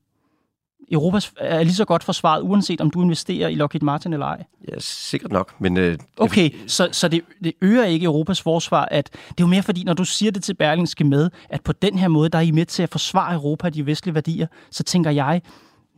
Europa 0.92 1.20
er 1.38 1.64
lige 1.64 1.74
så 1.74 1.86
godt 1.86 2.04
forsvaret, 2.04 2.42
uanset 2.42 2.82
om 2.82 2.92
du 2.92 3.02
investerer 3.02 3.48
i 3.48 3.56
Lockheed 3.56 3.82
Martin 3.82 4.14
eller 4.14 4.26
ej? 4.26 4.44
Ja, 4.68 4.74
sikkert 4.80 5.32
nok, 5.32 5.54
men... 5.60 5.78
Øh, 5.78 5.98
okay, 6.18 6.50
så, 6.68 6.90
så 6.92 7.08
det, 7.08 7.22
det 7.44 7.54
øger 7.62 7.84
ikke 7.84 8.06
Europas 8.06 8.42
forsvar, 8.42 8.88
at 8.92 9.10
det 9.12 9.30
er 9.30 9.34
jo 9.40 9.48
mere 9.48 9.64
fordi, 9.64 9.84
når 9.84 9.94
du 9.94 10.06
siger 10.06 10.32
det 10.32 10.44
til 10.44 10.54
Berlingske 10.54 11.04
med, 11.04 11.30
at 11.50 11.62
på 11.62 11.74
den 11.74 11.98
her 11.98 12.08
måde, 12.08 12.30
der 12.30 12.38
er 12.38 12.42
I 12.42 12.52
med 12.52 12.66
til 12.66 12.84
at 12.84 12.90
forsvare 12.90 13.34
Europa 13.34 13.68
og 13.68 13.74
de 13.74 13.86
vestlige 13.86 14.16
værdier, 14.16 14.48
så 14.72 14.84
tænker 14.84 15.12
jeg, 15.12 15.42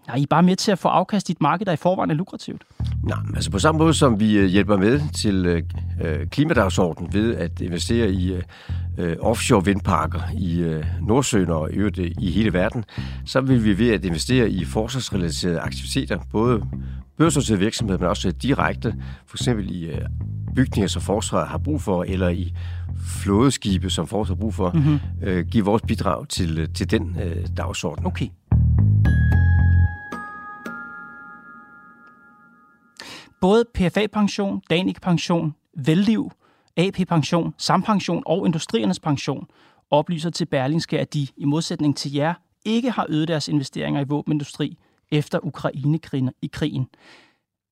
Nej, 0.10 0.18
I 0.18 0.22
er 0.22 0.28
bare 0.30 0.44
med 0.44 0.56
til 0.56 0.72
at 0.72 0.80
få 0.80 0.88
afkast 0.88 1.30
i 1.30 1.32
et 1.32 1.42
marked, 1.42 1.66
der 1.66 1.72
i 1.72 1.76
forvejen 1.76 2.12
er 2.12 2.16
lukrativt. 2.16 2.62
Nej, 3.04 3.18
altså 3.36 3.52
på 3.52 3.60
samme 3.60 3.80
måde 3.80 3.94
som 3.94 4.20
vi 4.20 4.38
øh, 4.38 4.46
hjælper 4.46 4.78
med 4.78 5.02
til 5.14 5.46
øh, 5.46 5.64
øh 6.02 6.28
klimadagsordenen 6.28 7.14
ved 7.14 7.36
at 7.36 7.62
investere 7.62 8.10
i 8.10 8.34
øh, 8.98 9.16
offshore 9.20 9.66
vindparker 9.66 10.20
i 10.38 10.60
øh, 10.60 10.86
Nordsøen 11.02 11.50
og 11.50 11.70
øvrigt 11.72 11.98
i 11.98 12.32
hele 12.32 12.54
verden, 12.54 12.86
så 13.26 13.42
vil 13.42 13.64
vi 13.64 13.78
ved 13.78 13.90
at 13.94 14.06
investere 14.06 14.50
i 14.50 14.66
forsvarsrelaterede 14.66 15.60
aktiviteter, 15.60 16.20
både 16.32 16.64
børsnoterede 17.18 17.60
virksomheder, 17.60 18.00
men 18.00 18.08
også 18.10 18.32
direkte, 18.32 18.96
for 19.28 19.38
eksempel 19.38 19.72
i 19.72 19.86
øh, 19.86 20.02
bygninger, 20.56 20.88
som 20.88 21.02
forsvaret 21.02 21.48
har 21.48 21.58
brug 21.58 21.82
for, 21.82 22.04
eller 22.04 22.30
i 22.30 22.54
flådeskibe, 23.08 23.90
som 23.90 24.08
forsvaret 24.08 24.38
har 24.38 24.42
brug 24.42 24.54
for, 24.54 24.72
mm-hmm. 24.72 25.00
øh, 25.24 25.46
give 25.46 25.66
vores 25.66 25.82
bidrag 25.88 26.28
til, 26.28 26.74
til 26.74 26.92
den 26.92 27.18
øh, 27.24 27.48
dagsorden. 27.58 28.06
Okay. 28.06 28.28
Både 33.42 33.66
PFA-pension, 33.74 34.62
Danica-pension, 34.70 35.56
Velliv, 35.78 36.32
AP-pension, 36.78 37.54
Sampension 37.58 38.24
og 38.26 38.46
Industriernes 38.46 39.00
pension 39.00 39.48
oplyser 39.92 40.30
til 40.30 40.46
Berlingske, 40.46 41.00
at 41.00 41.14
de 41.14 41.28
i 41.38 41.46
modsætning 41.46 41.98
til 41.98 42.14
jer 42.14 42.34
ikke 42.66 42.92
har 42.92 43.06
øget 43.10 43.28
deres 43.28 43.48
investeringer 43.48 44.02
i 44.02 44.06
våbenindustri 44.08 44.78
efter 45.12 45.40
Ukraine-krigen 45.46 46.32
i 46.42 46.50
krigen. 46.54 46.88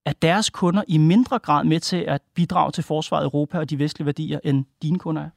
Er 0.06 0.14
deres 0.22 0.50
kunder 0.50 0.84
i 0.88 0.98
mindre 0.98 1.40
grad 1.40 1.64
med 1.64 1.80
til 1.80 1.98
at 1.98 2.22
bidrage 2.34 2.72
til 2.72 2.84
forsvaret 2.84 3.24
i 3.24 3.26
Europa 3.26 3.60
og 3.60 3.70
de 3.70 3.80
vestlige 3.80 4.06
værdier, 4.06 4.40
end 4.44 4.66
dine 4.82 5.00
kunder 5.00 5.22
er? 5.22 5.30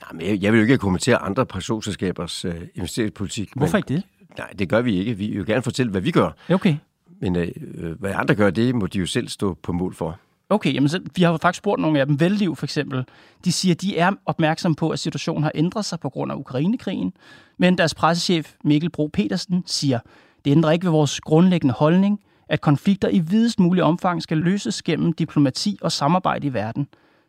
Nej, 0.00 0.12
men 0.12 0.42
jeg 0.42 0.52
vil 0.52 0.58
jo 0.58 0.62
ikke 0.62 0.78
kommentere 0.78 1.16
andre 1.16 1.46
pensionsselskabers 1.46 2.44
øh, 2.44 2.54
investeringspolitik. 2.74 3.50
Hvorfor 3.56 3.76
ikke 3.76 3.94
det? 3.94 4.02
Nej, 4.38 4.50
det 4.58 4.68
gør 4.68 4.80
vi 4.80 4.96
ikke. 4.96 5.14
Vi 5.14 5.26
vil 5.26 5.36
jo 5.36 5.44
gerne 5.46 5.62
fortælle, 5.62 5.90
hvad 5.90 6.00
vi 6.00 6.10
gør. 6.10 6.30
Okay. 6.50 6.76
Men 7.20 7.36
øh, 7.36 8.00
hvad 8.00 8.12
andre 8.14 8.34
gør, 8.34 8.50
det 8.50 8.74
må 8.74 8.86
de 8.86 8.98
jo 8.98 9.06
selv 9.06 9.28
stå 9.28 9.54
på 9.54 9.72
mål 9.72 9.94
for. 9.94 10.18
Okay, 10.48 10.74
jamen 10.74 10.88
så, 10.88 11.00
vi 11.16 11.22
har 11.22 11.30
jo 11.30 11.36
faktisk 11.36 11.58
spurgt 11.58 11.80
nogle 11.80 12.00
af 12.00 12.06
dem, 12.06 12.20
Velliv 12.20 12.56
for 12.56 12.66
eksempel. 12.66 13.04
De 13.44 13.52
siger, 13.52 13.74
at 13.74 13.80
de 13.80 13.98
er 13.98 14.12
opmærksomme 14.26 14.76
på, 14.76 14.90
at 14.90 14.98
situationen 14.98 15.42
har 15.42 15.52
ændret 15.54 15.84
sig 15.84 16.00
på 16.00 16.10
grund 16.10 16.32
af 16.32 16.36
Ukrainekrigen. 16.36 17.12
Men 17.58 17.78
deres 17.78 17.94
pressechef 17.94 18.54
Mikkel 18.64 18.90
Bro 18.90 19.10
Petersen 19.12 19.62
siger, 19.66 19.98
det 20.44 20.50
ændrer 20.50 20.70
ikke 20.70 20.84
ved 20.84 20.92
vores 20.92 21.20
grundlæggende 21.20 21.74
holdning, 21.74 22.20
at 22.48 22.60
konflikter 22.60 23.08
i 23.08 23.18
videst 23.18 23.60
mulig 23.60 23.82
omfang 23.82 24.22
skal 24.22 24.38
løses 24.38 24.82
gennem 24.82 25.12
diplomati 25.12 25.78
og 25.82 25.92
samarbejde 25.92 26.46
i 26.46 26.54
verden. 26.54 26.88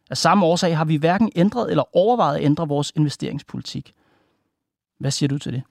Af 0.10 0.18
samme 0.18 0.46
årsag 0.46 0.78
har 0.78 0.86
vi 0.86 0.96
hverken 0.96 1.32
ændret 1.36 1.70
eller 1.70 1.98
overvejet 1.98 2.38
at 2.38 2.44
ændre 2.44 2.68
vores 2.68 2.92
investeringspolitik. 2.96 3.94
Hvad 5.00 5.12
siger 5.12 5.28
du 5.28 5.38
til 5.38 5.54
det? 5.54 5.64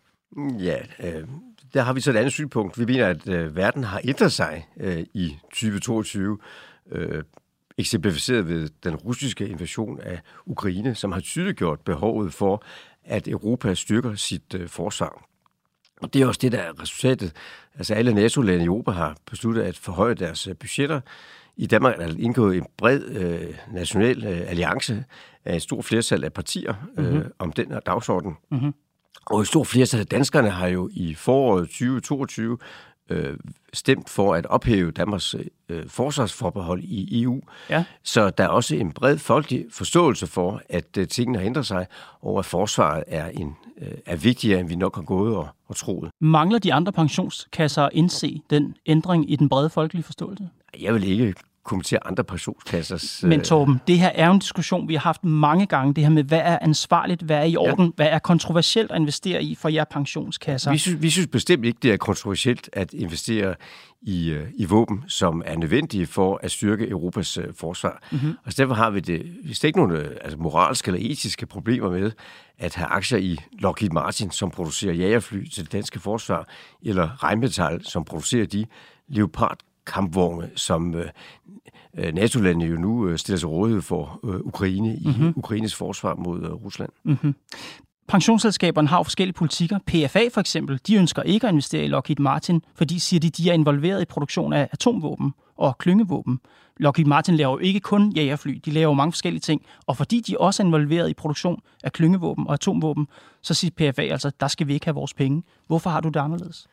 Ja, 0.61 0.77
øh, 1.01 1.29
der 1.75 1.83
har 1.83 1.93
vi 1.93 2.01
så 2.01 2.11
et 2.11 2.17
andet 2.17 2.33
synspunkt. 2.33 2.79
Vi 2.79 2.85
mener, 2.85 3.07
at 3.07 3.29
øh, 3.29 3.57
verden 3.57 3.85
har 3.85 4.01
ændret 4.05 4.33
sig 4.33 4.69
øh, 4.81 5.05
i 5.15 5.37
2022, 5.51 6.39
øh, 6.93 7.23
eksemplificeret 7.79 8.49
ved 8.49 8.69
den 8.85 8.97
russiske 8.97 9.49
invasion 9.49 10.01
af 10.01 10.21
Ukraine, 10.47 10.95
som 10.95 11.13
har 11.13 11.21
tydeliggjort 11.21 11.81
behovet 11.81 12.35
for, 12.35 12.63
at 13.05 13.29
Europa 13.29 13.75
styrker 13.75 14.15
sit 14.15 14.55
øh, 14.55 14.69
forsvar. 14.69 15.25
Og 16.03 16.15
det 16.15 16.23
er 16.23 16.27
også 16.27 16.39
det, 16.43 16.53
der 16.53 16.59
er 16.59 16.83
resultatet. 16.83 17.33
Altså 17.75 17.95
alle 17.95 18.15
NATO-lande 18.15 18.65
i 18.65 18.67
Europa 18.67 18.91
har 18.91 19.17
besluttet 19.27 19.63
at 19.63 19.77
forhøje 19.77 20.15
deres 20.15 20.47
øh, 20.47 20.57
budgetter. 20.57 21.01
I 21.57 21.67
Danmark 21.67 22.01
er 22.01 22.07
der 22.07 22.15
indgået 22.19 22.57
en 22.57 22.67
bred 22.77 23.03
øh, 23.03 23.55
national 23.73 24.25
øh, 24.25 24.51
alliance 24.51 25.05
af 25.45 25.57
et 25.57 25.63
stort 25.63 25.85
flertal 25.85 26.25
af 26.25 26.33
partier 26.33 26.75
øh, 26.99 27.05
mm-hmm. 27.05 27.33
om 27.39 27.53
den 27.53 27.71
her 27.71 27.81
dagsorden. 27.81 28.37
Mm-hmm. 28.51 28.75
Og 29.27 29.41
et 29.41 29.47
stort 29.47 29.67
flertal 29.67 30.01
af 30.01 30.07
danskerne 30.07 30.51
har 30.51 30.67
jo 30.67 30.91
i 30.93 31.15
foråret 31.15 31.69
2022 31.69 32.59
øh, 33.11 33.37
stemt 33.73 34.11
for 34.11 34.35
at 34.35 34.47
ophæve 34.47 34.91
Danmarks 34.91 35.35
øh, 35.69 35.89
forsvarsforbehold 35.89 36.85
i 36.85 37.23
EU. 37.23 37.41
Ja. 37.71 37.85
Så 38.03 38.31
der 38.31 38.45
er 38.45 38.49
også 38.49 38.77
en 38.77 38.93
bred 38.93 39.19
folkelig 39.19 39.67
forståelse 39.71 40.27
for, 40.27 40.63
at 40.69 40.97
øh, 40.99 41.09
tingene 41.09 41.39
har 41.39 41.47
ændret 41.47 41.67
sig, 41.67 41.87
og 42.21 42.39
at 42.39 42.45
forsvaret 42.45 43.05
er, 43.07 43.29
en, 43.29 43.57
øh, 43.79 43.93
er 44.07 44.17
vigtigere, 44.17 44.61
end 44.61 44.69
vi 44.69 44.77
nok 44.77 44.95
har 44.97 45.03
gået 45.03 45.37
og, 45.37 45.49
og 45.69 45.77
troet. 45.77 46.11
Mangler 46.21 46.59
de 46.59 46.73
andre 46.73 46.93
pensionskasser 46.93 47.83
at 47.83 47.91
indse 47.93 48.41
den 48.51 48.77
ændring 48.87 49.33
i 49.33 49.37
den 49.37 49.49
brede 49.49 49.71
folkelige 49.71 50.03
forståelse? 50.03 50.49
Jeg 50.81 50.95
vil 50.95 51.05
ikke 51.05 51.35
kommentere 51.65 52.07
andre 52.07 52.25
pensionskassers... 52.25 53.23
Men 53.23 53.41
øh, 53.41 53.45
Torben, 53.45 53.81
det 53.87 53.99
her 53.99 54.09
er 54.15 54.27
jo 54.27 54.33
en 54.33 54.39
diskussion, 54.39 54.89
vi 54.89 54.95
har 54.95 55.01
haft 55.01 55.25
mange 55.25 55.67
gange, 55.67 55.95
det 55.95 56.05
her 56.05 56.11
med, 56.11 56.25
hvad 56.25 56.41
er 56.45 56.59
ansvarligt, 56.63 57.23
hvad 57.23 57.37
er 57.37 57.43
i 57.43 57.57
orden, 57.57 57.85
ja. 57.85 57.91
hvad 57.97 58.07
er 58.07 58.19
kontroversielt 58.19 58.91
at 58.91 58.97
investere 58.97 59.43
i 59.43 59.55
for 59.55 59.69
jer 59.69 59.85
pensionskasser? 59.85 60.71
Vi 60.71 60.79
synes, 60.79 61.03
vi 61.03 61.11
synes 61.11 61.27
bestemt 61.27 61.65
ikke, 61.65 61.79
det 61.83 61.93
er 61.93 61.97
kontroversielt 61.97 62.71
at 62.73 62.93
investere 62.93 63.55
i, 64.03 64.31
øh, 64.31 64.49
i 64.55 64.65
våben, 64.65 65.05
som 65.09 65.43
er 65.47 65.57
nødvendige 65.57 66.07
for 66.07 66.41
at 66.43 66.51
styrke 66.51 66.89
Europas 66.89 67.39
uh, 67.39 67.45
forsvar. 67.57 68.03
Mm-hmm. 68.13 68.35
Og 68.45 68.53
så 68.53 68.63
derfor 68.63 68.75
har 68.75 68.91
vi 68.91 69.01
det, 69.01 69.23
hvis 69.45 69.65
ikke 69.65 69.79
nogen 69.79 70.07
altså, 70.21 70.39
moralske 70.39 70.89
eller 70.89 71.11
etiske 71.11 71.47
problemer 71.47 71.91
med 71.91 72.11
at 72.59 72.75
have 72.75 72.89
aktier 72.89 73.19
i 73.19 73.39
Lockheed 73.53 73.91
Martin, 73.91 74.31
som 74.31 74.51
producerer 74.51 74.95
jagerfly 74.95 75.45
til 75.45 75.65
det 75.65 75.73
danske 75.73 76.01
forsvar, 76.01 76.49
eller 76.83 77.25
Rheinmetall, 77.25 77.85
som 77.85 78.05
producerer 78.05 78.47
de 78.47 78.67
Leopard 79.09 79.59
kampvogne, 79.87 80.51
som 80.57 80.95
øh, 80.95 81.07
øh, 81.99 82.15
NATO-landene 82.15 82.65
jo 82.65 82.77
nu 82.77 83.09
øh, 83.09 83.19
stiller 83.19 83.39
sig 83.39 83.49
rådighed 83.49 83.83
for 83.83 84.21
øh, 84.25 84.41
Ukraine 84.41 84.97
i 84.97 85.07
mm-hmm. 85.07 85.33
Ukraines 85.37 85.75
forsvar 85.75 86.15
mod 86.15 86.43
øh, 86.43 86.53
Rusland. 86.53 86.91
Mm-hmm. 87.05 87.35
Pensionsselskaberne 88.09 88.89
har 88.89 88.99
jo 88.99 89.03
forskellige 89.03 89.35
politikker. 89.35 89.79
PFA 89.87 90.29
for 90.33 90.41
eksempel, 90.41 90.81
de 90.87 90.97
ønsker 90.97 91.23
ikke 91.23 91.47
at 91.47 91.53
investere 91.53 91.85
i 91.85 91.89
Lockheed 91.89 92.19
Martin, 92.21 92.63
fordi 92.75 92.99
siger 92.99 93.21
de, 93.21 93.31
de 93.31 93.51
er 93.51 93.55
involveret 93.55 94.03
i 94.03 94.05
produktion 94.05 94.53
af 94.53 94.69
atomvåben 94.73 95.35
og 95.57 95.79
klyngevåben. 95.79 96.41
Lockheed 96.77 97.07
Martin 97.07 97.37
laver 97.37 97.53
jo 97.53 97.59
ikke 97.59 97.81
kun 97.81 98.13
jagerfly, 98.13 98.61
de 98.65 98.71
laver 98.71 98.91
jo 98.91 98.95
mange 98.95 99.13
forskellige 99.13 99.41
ting. 99.41 99.63
Og 99.87 99.97
fordi 99.97 100.21
de 100.21 100.37
også 100.41 100.63
er 100.63 100.67
involveret 100.67 101.11
i 101.11 101.15
produktion 101.15 101.61
af 101.85 101.93
klyngevåben 101.93 102.47
og 102.47 102.53
atomvåben, 102.53 103.07
så 103.43 103.55
siger 103.55 103.71
PFA 103.93 104.03
altså, 104.03 104.31
der 104.41 104.49
skal 104.49 104.67
vi 104.67 104.75
ikke 104.75 104.87
have 104.87 104.95
vores 104.95 105.15
penge. 105.15 105.43
Hvorfor 105.67 105.91
har 105.91 106.01
du 106.01 106.09
det 106.09 106.21
anderledes? 106.21 106.67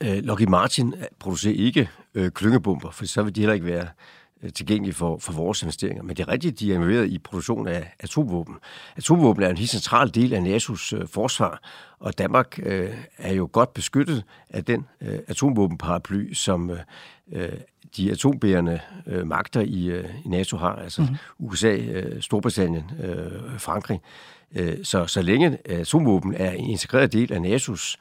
Øh, 0.00 0.16
Lockheed 0.16 0.48
Martin 0.48 0.94
producerer 1.18 1.54
ikke 1.54 1.88
øh, 2.14 2.30
klyngebomber, 2.30 2.90
for 2.90 3.06
så 3.06 3.22
vil 3.22 3.34
de 3.34 3.40
heller 3.40 3.54
ikke 3.54 3.66
være 3.66 3.88
øh, 4.42 4.52
tilgængelige 4.52 4.94
for, 4.94 5.18
for 5.18 5.32
vores 5.32 5.62
investeringer. 5.62 6.02
Men 6.02 6.16
det 6.16 6.22
er 6.22 6.28
rigtigt, 6.28 6.60
de 6.60 6.70
er 6.70 6.74
involveret 6.74 7.08
i 7.08 7.18
produktion 7.18 7.68
af 7.68 7.94
atomvåben. 8.00 8.54
Atomvåben 8.96 9.42
er 9.42 9.48
en 9.48 9.56
helt 9.56 9.70
central 9.70 10.14
del 10.14 10.32
af 10.32 10.40
NATO's 10.40 10.96
øh, 10.96 11.08
forsvar, 11.08 11.60
og 11.98 12.18
Danmark 12.18 12.58
øh, 12.62 12.90
er 13.18 13.32
jo 13.32 13.48
godt 13.52 13.74
beskyttet 13.74 14.24
af 14.50 14.64
den 14.64 14.86
øh, 15.00 15.18
atomvåbenparaply, 15.28 16.32
som 16.32 16.70
øh, 17.32 17.48
de 17.96 18.12
atombærende 18.12 18.80
øh, 19.06 19.26
magter 19.26 19.60
i, 19.60 19.84
øh, 19.86 20.04
i 20.24 20.28
NATO 20.28 20.56
har, 20.56 20.74
altså 20.74 21.02
mm-hmm. 21.02 21.16
USA, 21.38 21.76
øh, 21.76 22.22
Storbritannien, 22.22 22.90
øh, 23.02 23.60
Frankrig. 23.60 24.00
Øh, 24.54 24.76
så 24.82 25.06
så 25.06 25.22
længe 25.22 25.58
atomvåben 25.64 26.34
er 26.34 26.50
en 26.50 26.70
integreret 26.70 27.12
del 27.12 27.32
af 27.32 27.38
NATO's 27.38 27.96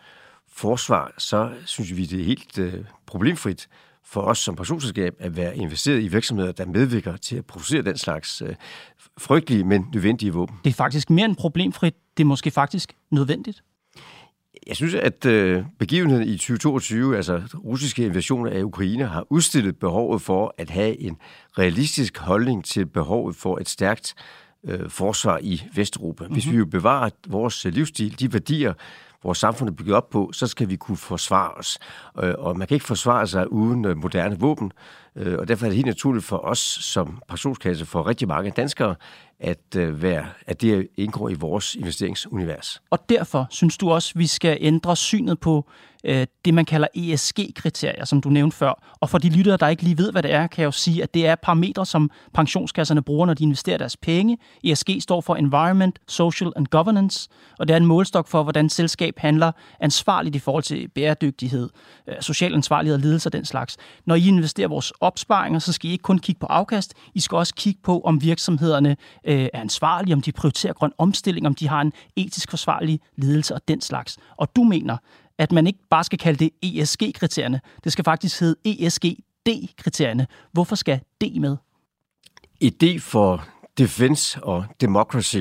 forsvar, 0.56 1.14
så 1.18 1.52
synes 1.66 1.98
vi, 1.98 2.06
det 2.06 2.22
er 2.22 2.26
helt 2.26 2.60
øh, 2.60 2.74
problemfrit 3.06 3.68
for 4.06 4.22
os 4.22 4.40
som 4.40 4.56
pensionsselskab 4.56 5.16
at 5.20 5.38
være 5.38 5.58
investeret 5.58 6.02
i 6.02 6.08
virksomheder, 6.08 6.52
der 6.52 6.66
medvirker 6.66 7.18
til 7.18 7.36
at 7.36 7.46
producere 7.46 7.82
den 7.82 7.98
slags 7.98 8.42
øh, 8.42 8.56
frygtelige, 9.18 9.64
men 9.64 9.88
nødvendige 9.94 10.34
våben. 10.34 10.56
Det 10.64 10.70
er 10.70 10.74
faktisk 10.74 11.10
mere 11.10 11.26
end 11.26 11.36
problemfrit. 11.36 11.94
Det 12.18 12.24
er 12.24 12.28
måske 12.28 12.52
faktisk 12.52 12.94
nødvendigt. 13.12 13.64
Jeg 14.68 14.76
synes, 14.76 14.94
at 14.94 15.26
øh, 15.26 15.64
begivenheden 15.80 16.28
i 16.28 16.38
2022, 16.38 17.16
altså 17.16 17.42
russiske 17.64 18.06
invasioner 18.06 18.52
af 18.52 18.64
Ukraine, 18.64 19.06
har 19.06 19.26
udstillet 19.30 19.80
behovet 19.80 20.22
for 20.22 20.56
at 20.58 20.70
have 20.70 21.00
en 21.00 21.18
realistisk 21.58 22.18
holdning 22.18 22.66
til 22.66 22.86
behovet 22.86 23.36
for 23.36 23.58
et 23.58 23.70
stærkt 23.70 24.16
øh, 24.64 24.90
forsvar 24.90 25.40
i 25.42 25.62
Vesteuropa. 25.76 26.24
Mm-hmm. 26.24 26.34
Hvis 26.34 26.52
vi 26.52 26.58
jo 26.58 26.66
bevarer 26.66 27.10
vores 27.28 27.66
livsstil, 27.66 28.20
de 28.20 28.34
værdier, 28.34 28.74
vores 29.24 29.38
samfund 29.38 29.70
er 29.70 29.74
bygget 29.74 29.96
op 29.96 30.10
på, 30.10 30.30
så 30.34 30.48
skal 30.48 30.70
vi 30.70 30.75
kunne 30.75 30.98
forsvare 30.98 31.51
os. 31.51 31.80
Øh, 32.24 32.34
og 32.38 32.58
man 32.58 32.68
kan 32.68 32.75
ikke 32.75 32.86
forsvare 32.86 33.27
sig 33.27 33.51
uden 33.51 33.86
øh, 33.86 33.98
moderne 33.98 34.39
våben, 34.39 34.72
øh, 35.15 35.39
og 35.39 35.48
derfor 35.48 35.65
er 35.65 35.70
det 35.70 35.75
helt 35.75 35.86
naturligt 35.88 36.25
for 36.25 36.38
os 36.38 36.60
som 36.82 37.22
pensionskasse 37.27 37.86
for 37.86 38.08
rigtig 38.08 38.27
mange 38.27 38.51
danskere, 38.51 38.96
at, 39.44 39.76
øh, 39.76 40.02
være, 40.02 40.26
at 40.48 40.62
det 40.62 40.88
indgår 40.98 41.30
i 41.30 41.34
vores 41.34 41.76
investeringsunivers. 41.76 42.82
Og 42.90 43.10
derfor 43.10 43.48
synes 43.50 43.78
du 43.78 43.92
også, 43.92 44.12
at 44.16 44.20
vi 44.20 44.28
skal 44.28 44.58
ændre 44.62 44.96
synet 44.96 45.40
på 45.40 45.70
øh, 46.04 46.28
det, 46.46 46.54
man 46.54 46.66
kalder 46.66 46.88
ESG-kriterier, 46.96 48.06
som 48.06 48.22
du 48.22 48.30
nævnte 48.30 48.58
før. 48.58 48.96
Og 49.00 49.10
for 49.10 49.18
de 49.18 49.30
lyttere, 49.30 49.58
der 49.58 49.68
ikke 49.68 49.84
lige 49.84 49.98
ved, 49.98 50.12
hvad 50.12 50.24
det 50.24 50.32
er, 50.32 50.48
kan 50.48 50.62
jeg 50.62 50.66
jo 50.66 50.72
sige, 50.72 51.04
at 51.04 51.14
det 51.14 51.28
er 51.28 51.36
parametre, 51.36 51.86
som 51.86 52.12
pensionskasserne 52.34 53.02
bruger, 53.02 53.26
når 53.26 53.34
de 53.34 53.44
investerer 53.44 53.78
deres 53.78 53.98
penge. 53.98 54.38
ESG 54.64 54.90
står 55.00 55.22
for 55.22 55.36
Environment, 55.36 56.00
Social 56.08 56.52
and 56.56 56.68
Governance, 56.68 57.30
og 57.60 57.68
det 57.68 57.74
er 57.74 57.78
en 57.78 57.86
målstok 57.86 58.28
for, 58.28 58.44
hvordan 58.44 58.70
selskab 58.70 59.20
handler 59.20 59.52
ansvarligt 59.80 60.36
i 60.36 60.40
forhold 60.40 60.64
til 60.64 60.88
bæredygtighed, 60.88 61.70
øh, 62.08 62.16
social 62.22 62.54
ansvarlighed 62.54 62.96
og 62.96 63.02
ledelse 63.02 63.30
og 63.30 63.34
den 63.34 63.46
slags. 63.46 63.78
Når 64.06 64.16
I 64.16 64.28
investerer 64.28 64.68
vores 64.68 64.94
opsparinger, 65.02 65.60
så 65.60 65.74
skal 65.74 65.90
I 65.90 65.92
ikke 65.94 66.02
kun 66.02 66.20
kigge 66.20 66.40
på 66.40 66.46
afkast, 66.46 66.94
I 67.14 67.20
skal 67.20 67.36
også 67.36 67.56
kigge 67.56 67.80
på, 67.84 68.02
om 68.02 68.22
virksomhederne 68.22 68.98
øh, 69.26 69.33
Øh, 69.34 69.50
er 69.54 69.62
ansvarlige, 69.62 70.13
om 70.13 70.22
de 70.22 70.32
prioriterer 70.32 70.74
grøn 70.74 70.92
omstilling, 70.98 71.48
om 71.48 71.56
de 71.56 71.68
har 71.68 71.82
en 71.82 71.94
etisk 72.16 72.50
forsvarlig 72.50 73.00
ledelse 73.16 73.56
og 73.56 73.62
den 73.68 73.82
slags. 73.82 74.18
Og 74.38 74.56
du 74.56 74.63
mener, 74.63 74.98
at 75.38 75.52
man 75.52 75.68
ikke 75.68 75.80
bare 75.90 76.04
skal 76.04 76.20
kalde 76.20 76.46
det 76.46 76.82
ESG-kriterierne. 76.82 77.62
Det 77.84 77.92
skal 77.92 78.04
faktisk 78.04 78.40
hedde 78.40 78.56
ESG-D-kriterierne. 78.66 80.28
Hvorfor 80.52 80.75
skal 80.75 81.00
D 81.22 81.40
med? 81.40 81.58
Et 82.60 82.82
D 82.82 83.02
for 83.02 83.48
defense 83.78 84.44
og 84.44 84.66
democracy. 84.82 85.38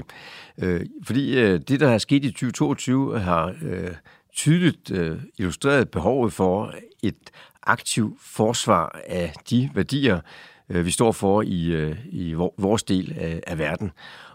Øh, 0.58 0.86
fordi 1.04 1.38
øh, 1.38 1.60
det, 1.68 1.80
der 1.80 1.90
er 1.90 1.98
sket 1.98 2.24
i 2.24 2.30
2022, 2.30 3.20
har 3.20 3.54
øh, 3.62 3.90
tydeligt 4.34 4.90
øh, 4.90 5.18
illustreret 5.38 5.90
behovet 5.90 6.32
for 6.32 6.74
et 7.02 7.30
aktivt 7.62 8.20
forsvar 8.20 9.00
af 9.06 9.32
de 9.50 9.70
værdier, 9.74 10.20
øh, 10.72 10.86
vi 10.86 10.90
står 10.90 11.12
for 11.12 11.42
i, 11.42 11.66
øh, 11.66 11.96
i 12.10 12.32
vores 12.34 12.82
del 12.82 13.14
af, 13.18 13.40
af 13.46 13.58
verden. 13.58 13.92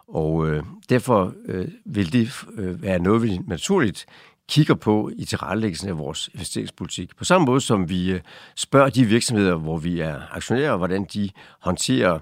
Og 0.08 0.50
øh, 0.50 0.64
derfor 0.90 1.34
øh, 1.46 1.68
vil 1.86 2.14
det 2.14 2.46
øh, 2.58 2.82
være 2.82 3.00
noget, 3.00 3.24
vi 3.24 3.40
naturligt 3.48 4.06
kigger 4.50 4.76
på 4.76 5.12
i 5.18 5.26
tilrettelæggelsen 5.26 5.90
af 5.90 5.98
vores 5.98 6.30
investeringspolitik. 6.34 7.16
På 7.16 7.24
samme 7.24 7.46
måde 7.46 7.62
som 7.62 7.90
vi 7.90 8.12
øh, 8.12 8.22
spørger 8.56 8.90
de 8.90 9.06
virksomheder, 9.06 9.56
hvor 9.56 9.78
vi 9.78 10.00
er 10.00 10.22
aktionærer, 10.32 10.78
hvordan 10.78 11.06
de 11.14 11.30
håndterer 11.60 12.20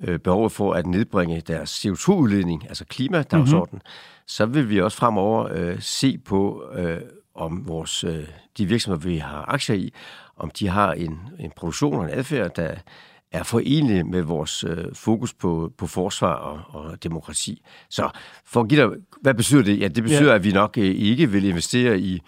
øh, 0.00 0.18
behovet 0.18 0.52
for 0.52 0.72
at 0.72 0.86
nedbringe 0.86 1.40
deres 1.40 1.86
CO2-udledning, 1.86 2.68
altså 2.68 2.84
klimadagsordenen, 2.84 3.82
mm-hmm. 3.84 4.26
så 4.26 4.46
vil 4.46 4.70
vi 4.70 4.80
også 4.80 4.98
fremover 4.98 5.48
øh, 5.52 5.76
se 5.80 6.18
på, 6.18 6.64
øh, 6.74 7.00
om 7.34 7.68
vores, 7.68 8.04
øh, 8.04 8.28
de 8.58 8.66
virksomheder, 8.66 9.08
vi 9.08 9.16
har 9.16 9.44
aktier 9.48 9.76
i, 9.76 9.92
om 10.36 10.50
de 10.50 10.68
har 10.68 10.92
en, 10.92 11.20
en 11.38 11.52
produktion 11.56 11.94
og 11.98 12.04
en 12.04 12.10
adfærd, 12.10 12.54
der 12.54 12.74
er 13.32 13.42
forenlige 13.42 14.04
med 14.04 14.22
vores 14.22 14.64
øh, 14.64 14.84
fokus 14.94 15.34
på, 15.34 15.72
på 15.78 15.86
forsvar 15.86 16.34
og, 16.34 16.82
og 16.82 17.02
demokrati. 17.02 17.62
Så 17.88 18.10
for 18.44 18.60
at 18.60 18.68
give 18.68 18.82
dig, 18.82 18.90
hvad 19.20 19.34
betyder 19.34 19.62
det? 19.62 19.80
Ja, 19.80 19.88
det 19.88 20.02
betyder, 20.02 20.30
ja. 20.30 20.34
at 20.34 20.44
vi 20.44 20.52
nok 20.52 20.78
øh, 20.78 20.84
ikke 20.84 21.30
vil 21.30 21.44
investere 21.44 22.00
i 22.00 22.22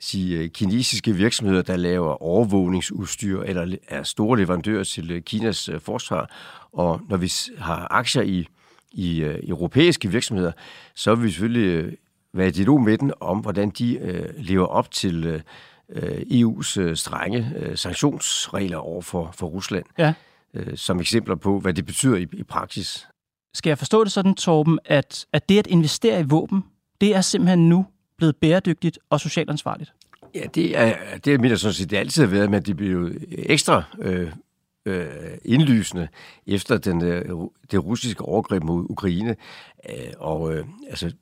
sige, 0.00 0.38
øh, 0.38 0.48
kinesiske 0.48 1.12
virksomheder, 1.12 1.62
der 1.62 1.76
laver 1.76 2.22
overvågningsudstyr 2.22 3.42
eller 3.42 3.76
er 3.88 4.02
store 4.02 4.38
leverandører 4.38 4.84
til 4.84 5.10
øh, 5.10 5.22
Kinas 5.22 5.68
øh, 5.68 5.80
forsvar. 5.80 6.30
Og 6.72 7.00
når 7.08 7.16
vi 7.16 7.32
har 7.58 7.86
aktier 7.90 8.22
i, 8.22 8.46
i 8.92 9.20
øh, 9.20 9.38
europæiske 9.48 10.10
virksomheder, 10.10 10.52
så 10.94 11.14
vil 11.14 11.24
vi 11.24 11.30
selvfølgelig 11.30 11.66
øh, 11.66 11.92
være 12.32 12.48
i 12.48 12.50
dialog 12.50 12.82
med 12.82 12.98
dem 12.98 13.10
om, 13.20 13.38
hvordan 13.38 13.70
de 13.70 13.98
øh, 13.98 14.28
lever 14.36 14.66
op 14.66 14.90
til 14.90 15.42
øh, 15.88 16.20
EU's 16.20 16.80
øh, 16.80 16.96
strenge 16.96 17.52
øh, 17.56 17.76
sanktionsregler 17.76 18.76
over 18.76 19.02
for, 19.02 19.30
for 19.34 19.46
Rusland. 19.46 19.84
Ja 19.98 20.14
øh, 20.56 20.76
som 20.76 21.00
eksempler 21.00 21.34
på, 21.34 21.60
hvad 21.60 21.74
det 21.74 21.86
betyder 21.86 22.16
i, 22.16 22.26
i 22.32 22.42
praksis. 22.42 23.08
Skal 23.54 23.70
jeg 23.70 23.78
forstå 23.78 24.04
det 24.04 24.12
sådan, 24.12 24.34
Torben, 24.34 24.78
at, 24.84 25.26
at 25.32 25.48
det 25.48 25.58
at 25.58 25.66
investere 25.66 26.20
i 26.20 26.24
våben, 26.24 26.64
det 27.00 27.14
er 27.14 27.20
simpelthen 27.20 27.68
nu 27.68 27.86
blevet 28.18 28.36
bæredygtigt 28.36 28.98
og 29.10 29.20
socialt 29.20 29.50
ansvarligt? 29.50 29.92
Ja, 30.34 30.44
det 30.54 30.78
er, 30.78 31.18
det 31.24 31.34
er 31.34 31.38
mit 31.38 31.60
sådan 31.60 31.74
set, 31.74 31.90
det 31.90 31.96
altid 31.96 32.22
har 32.22 32.30
været, 32.30 32.50
men 32.50 32.62
det 32.62 32.76
bliver 32.76 32.92
jo 32.92 33.10
ekstra 33.30 33.82
øh, 33.98 34.32
øh, 34.86 35.06
indlysende 35.44 36.08
efter 36.46 36.78
den, 36.78 37.04
øh, 37.04 37.24
det 37.70 37.84
russiske 37.84 38.22
overgreb 38.22 38.62
mod 38.62 38.86
Ukraine. 38.90 39.36
Øh, 39.90 40.12
og 40.18 40.54
øh, 40.54 40.66
altså, 40.88 41.12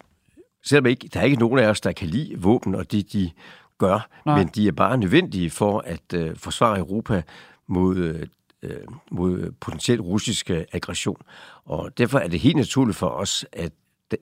selvom 0.65 0.87
ikke, 0.87 1.09
der 1.09 1.21
er 1.21 1.25
ikke 1.25 1.37
nogen 1.37 1.59
af 1.59 1.67
os, 1.67 1.81
der 1.81 1.93
kan 1.93 2.09
lide 2.09 2.35
våben 2.39 2.75
og 2.75 2.93
det, 2.93 3.13
de 3.13 3.31
gør, 3.79 4.09
Nej. 4.27 4.39
men 4.39 4.51
de 4.55 4.69
er 4.69 4.73
bare 4.73 4.99
nødvendige 4.99 5.51
for 5.51 5.79
at 5.79 6.15
øh, 6.15 6.37
forsvare 6.37 6.79
Europa 6.79 7.23
mod 7.67 7.97
øh, 7.97 8.27
øh, 8.65 8.87
mod 9.11 9.53
potentiel 9.61 10.01
russisk 10.01 10.51
aggression. 10.51 11.17
Og 11.65 11.99
derfor 11.99 12.19
er 12.19 12.29
det 12.29 12.41
helt 12.41 12.57
naturligt 12.57 12.97
for 12.99 13.09
os, 13.09 13.47
at 13.53 13.73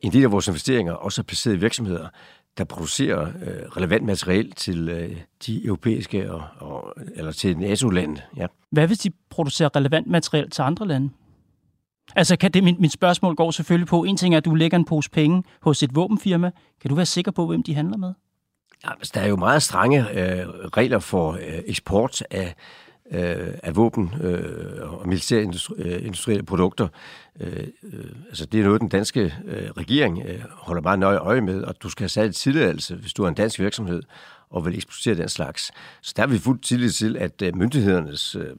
en 0.03 0.13
del 0.13 0.25
af 0.25 0.33
vores 0.33 0.49
investeringer 0.49 0.93
også 0.93 1.21
er 1.21 1.25
placeret 1.25 1.55
i 1.55 1.59
virksomheder, 1.59 2.09
der 2.59 2.65
producerer 2.65 3.27
øh, 3.27 3.69
relevant 3.77 4.05
materiel 4.05 4.53
til 4.53 4.89
øh, 4.89 5.17
de 5.47 5.65
europæiske 5.65 6.33
og, 6.33 6.43
og 6.59 6.95
eller 7.15 7.33
til 7.33 7.59
NATO-lande. 7.59 8.23
Ja. 8.37 8.47
Hvad 8.71 8.87
hvis 8.87 8.99
de 8.99 9.11
producerer 9.31 9.77
relevant 9.77 10.07
materiel 10.07 10.51
til 10.51 10.63
andre 10.63 10.87
lande? 10.87 11.11
Altså, 12.17 12.37
kan 12.37 12.51
det, 12.51 12.65
mit, 12.65 12.81
mit 12.81 12.93
spørgsmål 12.93 13.35
går 13.35 13.51
selvfølgelig 13.51 13.89
på, 13.89 14.05
en 14.05 14.17
ting 14.17 14.35
er, 14.35 14.39
at 14.39 14.45
du 14.45 14.55
lægger 14.55 14.79
en 14.79 14.85
pose 14.85 15.11
penge 15.11 15.43
hos 15.63 15.83
et 15.83 15.95
våbenfirma. 15.95 16.51
Kan 16.81 16.89
du 16.89 16.95
være 16.95 17.07
sikker 17.07 17.31
på, 17.31 17.47
hvem 17.47 17.63
de 17.63 17.75
handler 17.75 17.97
med? 17.97 18.13
Ja, 18.85 18.91
altså, 18.91 19.13
der 19.15 19.21
er 19.21 19.29
jo 19.29 19.37
meget 19.37 19.63
strenge 19.63 20.01
øh, 20.11 20.49
regler 20.49 20.99
for 20.99 21.33
øh, 21.33 21.63
eksport 21.67 22.23
af 22.31 22.55
øh, 23.13 23.55
af 23.63 23.77
våben 23.77 24.15
øh, 24.23 24.93
og 24.93 25.09
militærindustrielle 25.09 26.43
øh, 26.43 26.47
produkter. 26.47 26.89
Øh, 27.41 27.67
øh, 27.83 28.05
altså 28.29 28.47
det 28.47 28.61
er 28.61 28.65
noget, 28.65 28.81
den 28.81 28.89
danske 28.89 29.35
øh, 29.45 29.71
regering 29.71 30.23
øh, 30.27 30.41
holder 30.51 30.83
meget 30.83 30.99
nøje 30.99 31.19
øje 31.19 31.41
med, 31.41 31.63
og 31.63 31.75
du 31.83 31.89
skal 31.89 32.03
have 32.03 32.09
sat 32.09 32.35
tilladelse, 32.35 32.97
hvis 32.97 33.13
du 33.13 33.25
er 33.25 33.29
en 33.29 33.35
dansk 33.35 33.59
virksomhed 33.59 34.03
og 34.51 34.65
vil 34.65 34.75
eksportere 34.75 35.15
den 35.15 35.29
slags. 35.29 35.71
Så 36.03 36.13
der 36.17 36.23
er 36.23 36.27
vi 36.27 36.39
fuldt 36.39 36.63
tillid 36.63 36.91
til, 36.91 37.17
at 37.17 37.43
øh, 37.43 37.57
myndighedernes 37.57 38.35
øh, 38.35 38.57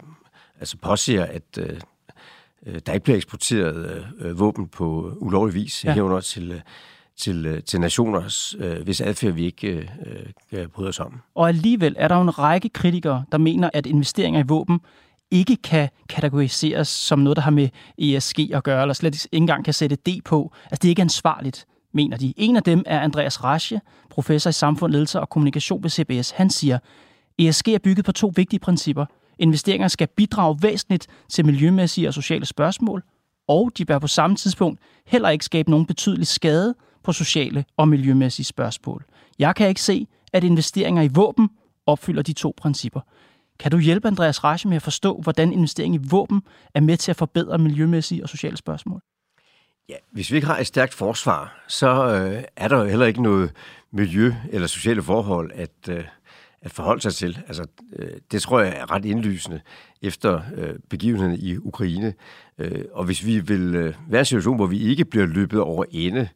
altså 0.60 0.78
påser, 0.78 1.24
at 1.24 1.58
øh, 1.58 1.80
der 2.86 2.94
ikke 2.94 3.04
bliver 3.04 3.18
eksporteret 3.18 4.06
øh, 4.20 4.40
våben 4.40 4.68
på 4.68 5.18
ulovlig 5.18 5.56
vis, 5.56 5.86
ja. 5.86 5.94
herunder 5.94 6.20
til 6.20 6.52
øh, 6.52 6.62
til, 7.18 7.46
øh, 7.46 7.64
til 7.64 7.80
nationer, 7.80 8.54
øh, 8.60 8.84
hvis 8.84 9.02
adfærd 9.02 9.32
vi 9.32 9.46
ikke 9.46 9.68
øh, 9.68 9.88
øh, 10.52 10.68
bryder 10.68 10.90
os 10.90 11.00
om. 11.00 11.22
Og 11.36 11.48
alligevel 11.48 11.96
er 12.00 12.08
der 12.08 12.16
jo 12.16 12.22
en 12.22 12.40
række 12.40 12.70
kritikere, 12.70 13.26
der 13.32 13.38
mener, 13.38 13.70
at 13.74 13.86
investeringer 13.86 14.44
i 14.44 14.48
våben 14.48 14.80
ikke 15.32 15.56
kan 15.56 15.90
kategoriseres 16.10 16.88
som 16.88 17.20
noget, 17.20 17.36
der 17.36 17.42
har 17.42 17.52
med 17.52 17.70
ESG 17.98 18.40
at 18.54 18.64
gøre, 18.64 18.82
eller 18.82 18.94
slet 18.94 19.16
ikke 19.16 19.28
engang 19.32 19.66
kan 19.66 19.74
sætte 19.74 19.96
D 19.96 20.22
på. 20.26 20.54
Altså 20.64 20.80
det 20.82 20.86
er 20.86 20.90
ikke 20.90 21.02
ansvarligt, 21.02 21.66
mener 21.94 22.18
de. 22.18 22.34
En 22.38 22.56
af 22.56 22.64
dem 22.64 22.84
er 22.86 23.00
Andreas 23.00 23.44
Rasche, 23.44 23.82
professor 24.10 24.50
i 24.50 24.54
samfund, 24.54 24.92
ledelse 24.92 25.20
og 25.20 25.30
kommunikation 25.30 25.84
ved 25.84 25.90
CBS. 25.90 26.32
Han 26.32 26.50
siger, 26.50 26.80
ESG 27.40 27.68
er 27.68 27.80
bygget 27.80 28.06
på 28.06 28.12
to 28.12 28.34
vigtige 28.36 28.60
principper. 28.60 29.06
Investeringer 29.40 29.88
skal 29.88 30.08
bidrage 30.08 30.58
væsentligt 30.62 31.08
til 31.30 31.46
miljømæssige 31.46 32.08
og 32.08 32.14
sociale 32.14 32.46
spørgsmål, 32.46 33.04
og 33.48 33.72
de 33.78 33.86
bør 33.86 34.00
på 34.00 34.08
samme 34.08 34.36
tidspunkt 34.36 34.80
heller 35.06 35.30
ikke 35.30 35.46
skabe 35.46 35.70
nogen 35.70 35.86
betydelig 35.86 36.28
skade 36.28 36.76
på 37.04 37.12
sociale 37.12 37.66
og 37.78 37.88
miljømæssige 37.88 38.46
spørgsmål. 38.46 39.06
Jeg 39.40 39.56
kan 39.56 39.68
ikke 39.68 39.82
se, 39.82 40.08
at 40.34 40.44
investeringer 40.44 41.02
i 41.02 41.08
våben 41.08 41.50
opfylder 41.86 42.22
de 42.22 42.34
to 42.34 42.54
principper. 42.58 43.02
Kan 43.60 43.72
du 43.72 43.78
hjælpe 43.78 44.08
Andreas 44.08 44.44
Rasche 44.44 44.70
med 44.70 44.76
at 44.76 44.82
forstå, 44.82 45.22
hvordan 45.24 45.54
investering 45.54 45.96
i 45.96 46.00
våben 46.10 46.42
er 46.74 46.82
med 46.82 46.98
til 46.98 47.12
at 47.12 47.16
forbedre 47.16 47.58
miljømæssige 47.58 48.24
og 48.24 48.30
sociale 48.30 48.58
spørgsmål? 48.58 49.02
Ja, 49.90 49.96
hvis 50.12 50.32
vi 50.32 50.36
ikke 50.36 50.48
har 50.48 50.58
et 50.58 50.68
stærkt 50.68 50.94
forsvar, 50.94 51.64
så 51.68 52.16
øh, 52.16 52.44
er 52.56 52.68
der 52.68 52.78
jo 52.78 52.86
heller 52.86 53.06
ikke 53.06 53.22
noget 53.22 53.52
miljø- 53.92 54.36
eller 54.50 54.68
sociale 54.68 55.04
forhold 55.04 55.52
at, 55.54 55.90
øh, 55.90 56.04
at 56.62 56.72
forholde 56.72 57.02
sig 57.02 57.14
til. 57.14 57.40
Altså, 57.48 57.66
øh, 57.96 58.12
det 58.32 58.42
tror 58.42 58.60
jeg 58.60 58.78
er 58.78 58.92
ret 58.92 59.06
indlysende 59.06 59.62
efter 60.02 60.42
øh, 60.56 60.76
begivenhederne 60.90 61.38
i 61.38 61.58
Ukraine. 61.58 62.14
Øh, 62.58 62.86
og 62.92 63.06
hvis 63.06 63.26
vi 63.26 63.40
vil 63.40 63.76
øh, 63.76 63.96
være 64.08 64.20
i 64.20 64.22
en 64.22 64.26
situation, 64.26 64.56
hvor 64.56 64.68
vi 64.68 64.80
ikke 64.80 65.06
bliver 65.06 65.26
løbet 65.26 65.60
over 65.60 65.86
ende 65.92 66.22
øh, 66.22 66.28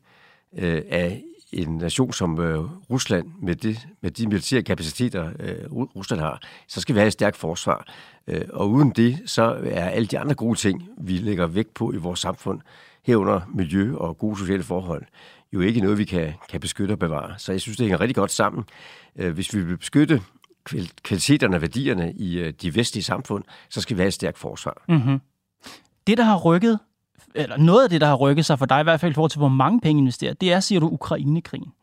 Øh, 0.57 0.81
af 0.89 1.23
en 1.51 1.77
nation 1.77 2.13
som 2.13 2.39
øh, 2.39 2.59
Rusland, 2.89 3.27
med, 3.41 3.55
det, 3.55 3.87
med 4.01 4.11
de 4.11 4.27
militære 4.27 4.61
kapaciteter, 4.61 5.31
øh, 5.39 5.71
Rusland 5.71 6.21
har, 6.21 6.41
så 6.67 6.81
skal 6.81 6.95
vi 6.95 6.99
have 6.99 7.07
et 7.07 7.13
stærkt 7.13 7.37
forsvar. 7.37 7.93
Øh, 8.27 8.41
og 8.53 8.69
uden 8.69 8.89
det, 8.89 9.19
så 9.25 9.43
er 9.63 9.89
alle 9.89 10.07
de 10.07 10.19
andre 10.19 10.35
gode 10.35 10.59
ting, 10.59 10.89
vi 10.97 11.13
lægger 11.17 11.47
vægt 11.47 11.73
på 11.73 11.93
i 11.93 11.97
vores 11.97 12.19
samfund, 12.19 12.61
herunder 13.03 13.41
miljø 13.53 13.95
og 13.95 14.17
gode 14.17 14.37
sociale 14.37 14.63
forhold, 14.63 15.03
jo 15.53 15.61
ikke 15.61 15.81
noget, 15.81 15.97
vi 15.97 16.05
kan, 16.05 16.33
kan 16.49 16.59
beskytte 16.59 16.91
og 16.91 16.99
bevare. 16.99 17.33
Så 17.37 17.51
jeg 17.51 17.61
synes, 17.61 17.77
det 17.77 17.83
hænger 17.83 18.01
rigtig 18.01 18.15
godt 18.15 18.31
sammen. 18.31 18.63
Øh, 19.15 19.33
hvis 19.33 19.53
vi 19.53 19.61
vil 19.61 19.77
beskytte 19.77 20.21
kvaliteterne 21.03 21.55
og 21.57 21.61
værdierne 21.61 22.13
i 22.13 22.39
øh, 22.39 22.53
de 22.61 22.75
vestlige 22.75 23.03
samfund, 23.03 23.43
så 23.69 23.81
skal 23.81 23.97
vi 23.97 24.01
have 24.01 24.07
et 24.07 24.13
stærkt 24.13 24.37
forsvar. 24.37 24.83
Mm-hmm. 24.89 25.19
Det, 26.07 26.17
der 26.17 26.23
har 26.23 26.37
rykket 26.37 26.79
eller 27.35 27.57
noget 27.57 27.83
af 27.83 27.89
det, 27.89 28.01
der 28.01 28.07
har 28.07 28.15
rykket 28.15 28.45
sig 28.45 28.59
for 28.59 28.65
dig, 28.65 28.79
i 28.79 28.83
hvert 28.83 28.99
fald 28.99 29.11
i 29.11 29.13
forhold 29.13 29.31
til, 29.31 29.37
hvor 29.37 29.47
mange 29.47 29.81
penge 29.81 29.99
investerer, 29.99 30.33
det 30.33 30.53
er, 30.53 30.59
siger 30.59 30.79
du, 30.79 30.87
Ukrainekrigen. 30.87 31.73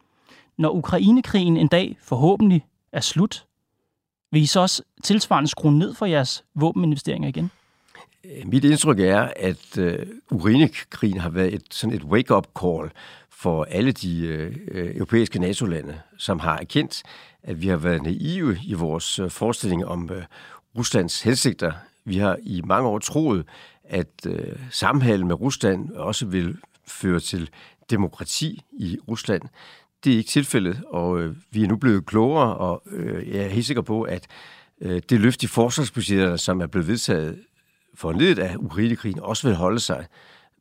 Når 0.59 0.71
Ukrainekrigen 0.71 1.57
en 1.57 1.69
dag 1.69 1.97
forhåbentlig 2.03 2.65
er 2.93 3.01
slut, 3.01 3.45
vil 4.33 4.43
I 4.43 4.47
så 4.47 4.61
også 4.61 4.83
tilsvarende 5.03 5.51
skrue 5.51 5.79
ned 5.79 5.95
for 5.95 6.07
jeres 6.07 6.45
våbeninvesteringer 6.55 7.29
igen? 7.29 7.51
Øh, 8.25 8.49
mit 8.49 8.65
indtryk 8.65 9.01
er, 9.01 9.29
at 9.37 9.79
øh, 9.79 10.07
Ukrainekrigen 10.31 11.21
har 11.21 11.31
været 11.31 11.55
et, 11.55 11.63
sådan 11.71 11.97
et 11.97 12.05
wake-up 12.05 12.47
call 12.61 12.91
for 13.31 13.65
alle 13.65 13.93
de 13.93 14.27
øh, 14.27 14.57
øh 14.69 14.97
europæiske 14.97 15.39
NATO-lande, 15.39 16.01
som 16.19 16.41
har 16.41 16.59
erkendt, 16.59 17.03
at 17.43 17.63
vi 17.63 17.69
har 17.69 17.77
været 17.77 18.03
naive 18.03 18.59
i 18.65 18.75
vores 18.75 19.19
øh, 19.19 19.31
forestilling 19.31 19.87
om 19.87 20.11
øh, 20.13 20.25
Ruslands 20.79 21.23
hensigter. 21.23 21.73
Vi 22.05 22.17
har 22.17 22.37
i 22.43 22.63
mange 22.65 22.89
år 22.89 22.99
troet, 22.99 23.47
at 23.89 24.27
øh, 24.27 24.57
samhandel 24.71 25.27
med 25.27 25.41
Rusland 25.41 25.91
også 25.91 26.27
vil 26.27 26.57
føre 26.87 27.21
til 27.21 27.51
demokrati 27.91 28.63
i 28.73 28.99
Rusland. 29.09 29.43
Det 30.05 30.13
er 30.13 30.17
ikke 30.17 30.31
tilfældet, 30.31 30.83
og 30.87 31.21
øh, 31.21 31.37
vi 31.51 31.63
er 31.63 31.69
nu 31.69 31.77
blevet 31.77 32.07
klogere, 32.07 32.57
og 32.57 32.83
øh, 32.91 33.29
jeg 33.29 33.45
er 33.45 33.49
helt 33.49 33.67
sikker 33.67 33.83
på, 33.83 34.03
at 34.03 34.27
øh, 34.81 35.03
det 35.11 35.21
løft 35.21 35.43
i 35.43 35.47
forsvarsbudgetterne, 35.47 36.39
som 36.39 36.61
er 36.61 36.67
blevet 36.67 36.89
vedtaget 36.89 37.39
foranledet 37.95 38.39
af 38.39 38.53
af 38.53 38.57
Ukrainekrigen, 38.57 39.21
også 39.21 39.49
vil 39.49 39.57
holde 39.57 39.81
sig 39.81 40.07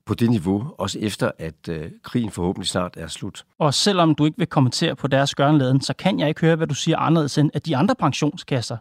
på 0.05 0.13
det 0.13 0.29
niveau, 0.29 0.73
også 0.77 0.99
efter 0.99 1.31
at 1.37 1.69
øh, 1.69 1.91
krigen 2.03 2.31
forhåbentlig 2.31 2.67
snart 2.67 2.97
er 2.97 3.07
slut. 3.07 3.45
Og 3.59 3.73
selvom 3.73 4.15
du 4.15 4.25
ikke 4.25 4.37
vil 4.37 4.47
kommentere 4.47 4.95
på 4.95 5.07
deres 5.07 5.35
gørenladen, 5.35 5.81
så 5.81 5.93
kan 5.93 6.19
jeg 6.19 6.29
ikke 6.29 6.41
høre, 6.41 6.55
hvad 6.55 6.67
du 6.67 6.73
siger 6.73 6.97
anderledes 6.97 7.37
end, 7.37 7.51
at 7.53 7.65
de 7.65 7.77
andre 7.77 7.95
pensionskasser 7.95 8.77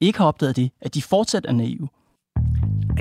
ikke 0.00 0.18
har 0.18 0.26
opdaget 0.26 0.56
det, 0.56 0.70
at 0.80 0.94
de 0.94 1.02
fortsat 1.02 1.46
er 1.46 1.52
naive. 1.52 1.88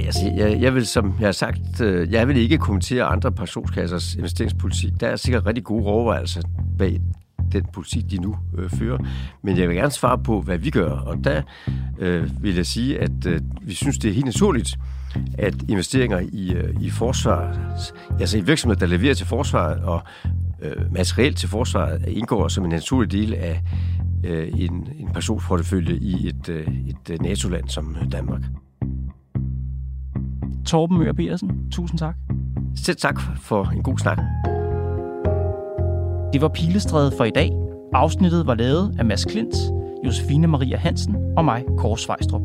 Altså, 0.05 0.31
jeg, 0.37 0.61
jeg 0.61 0.75
vil, 0.75 0.85
som 0.85 1.13
jeg 1.19 1.27
har 1.27 1.31
sagt, 1.31 1.81
øh, 1.81 2.11
jeg 2.11 2.27
vil 2.27 2.37
ikke 2.37 2.57
kommentere 2.57 3.03
andre 3.03 3.31
pensionskassers 3.31 4.15
investeringspolitik. 4.15 4.91
Der 4.99 5.07
er 5.07 5.15
sikkert 5.15 5.45
rigtig 5.45 5.63
gode 5.63 5.85
overvejelser 5.85 6.41
bag 6.77 6.99
den 7.51 7.65
politik, 7.73 8.11
de 8.11 8.17
nu 8.17 8.35
øh, 8.57 8.69
fører. 8.69 8.97
Men 9.43 9.57
jeg 9.57 9.67
vil 9.67 9.75
gerne 9.75 9.91
svare 9.91 10.17
på, 10.17 10.41
hvad 10.41 10.57
vi 10.57 10.69
gør. 10.69 10.89
Og 10.89 11.23
der 11.23 11.41
øh, 11.99 12.43
vil 12.43 12.55
jeg 12.55 12.65
sige, 12.65 12.99
at 12.99 13.25
øh, 13.25 13.41
vi 13.61 13.73
synes, 13.73 13.97
det 13.97 14.09
er 14.09 14.13
helt 14.13 14.25
naturligt, 14.25 14.77
at 15.37 15.55
investeringer 15.69 16.19
i, 16.31 16.53
øh, 16.53 16.81
i 16.81 16.89
forsvar, 16.89 17.57
altså 18.19 18.37
i 18.37 18.41
virksomheder, 18.41 18.79
der 18.79 18.87
leverer 18.87 19.13
til 19.13 19.27
forsvaret 19.27 19.81
og 19.81 20.01
øh, 20.61 20.93
materiel 20.93 21.35
til 21.35 21.49
forsvaret 21.49 22.05
indgår 22.07 22.47
som 22.47 22.63
en 22.63 22.69
naturlig 22.69 23.11
del 23.11 23.33
af 23.33 23.61
øh, 24.25 24.47
en, 24.55 24.87
en 24.97 25.09
pensionsportefølje 25.13 25.95
i 25.95 26.27
et, 26.27 26.49
øh, 26.49 26.67
et 26.67 27.09
øh, 27.09 27.21
NATO-land 27.21 27.69
som 27.69 27.97
Danmark. 28.11 28.41
Torben 30.69 30.97
Møger 30.97 31.13
Petersen, 31.13 31.71
tusind 31.71 31.99
tak. 31.99 32.15
Selv 32.75 32.97
tak 32.97 33.21
for 33.41 33.63
en 33.63 33.83
god 33.83 33.97
snak. 33.97 34.17
Det 36.33 36.41
var 36.41 36.47
Pilestrædet 36.47 37.13
for 37.17 37.23
i 37.23 37.29
dag. 37.29 37.51
Afsnittet 37.93 38.47
var 38.47 38.55
lavet 38.55 38.95
af 38.99 39.05
Mads 39.05 39.25
Klint, 39.25 39.55
Josefine 40.05 40.47
Maria 40.47 40.77
Hansen 40.77 41.15
og 41.37 41.45
mig, 41.45 41.65
Kåre 41.77 41.97
Svejstrup. 41.97 42.41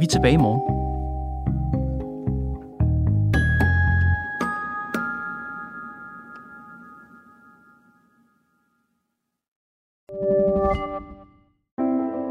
Vi 0.00 0.04
er 0.04 0.08
tilbage 0.10 0.34
i 0.34 0.36
morgen. 0.36 0.60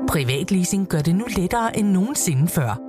Privatleasing 0.07 0.87
gør 0.87 0.99
det 0.99 1.15
nu 1.15 1.25
lettere 1.37 1.79
end 1.79 1.87
nogensinde 1.87 2.47
før. 2.47 2.88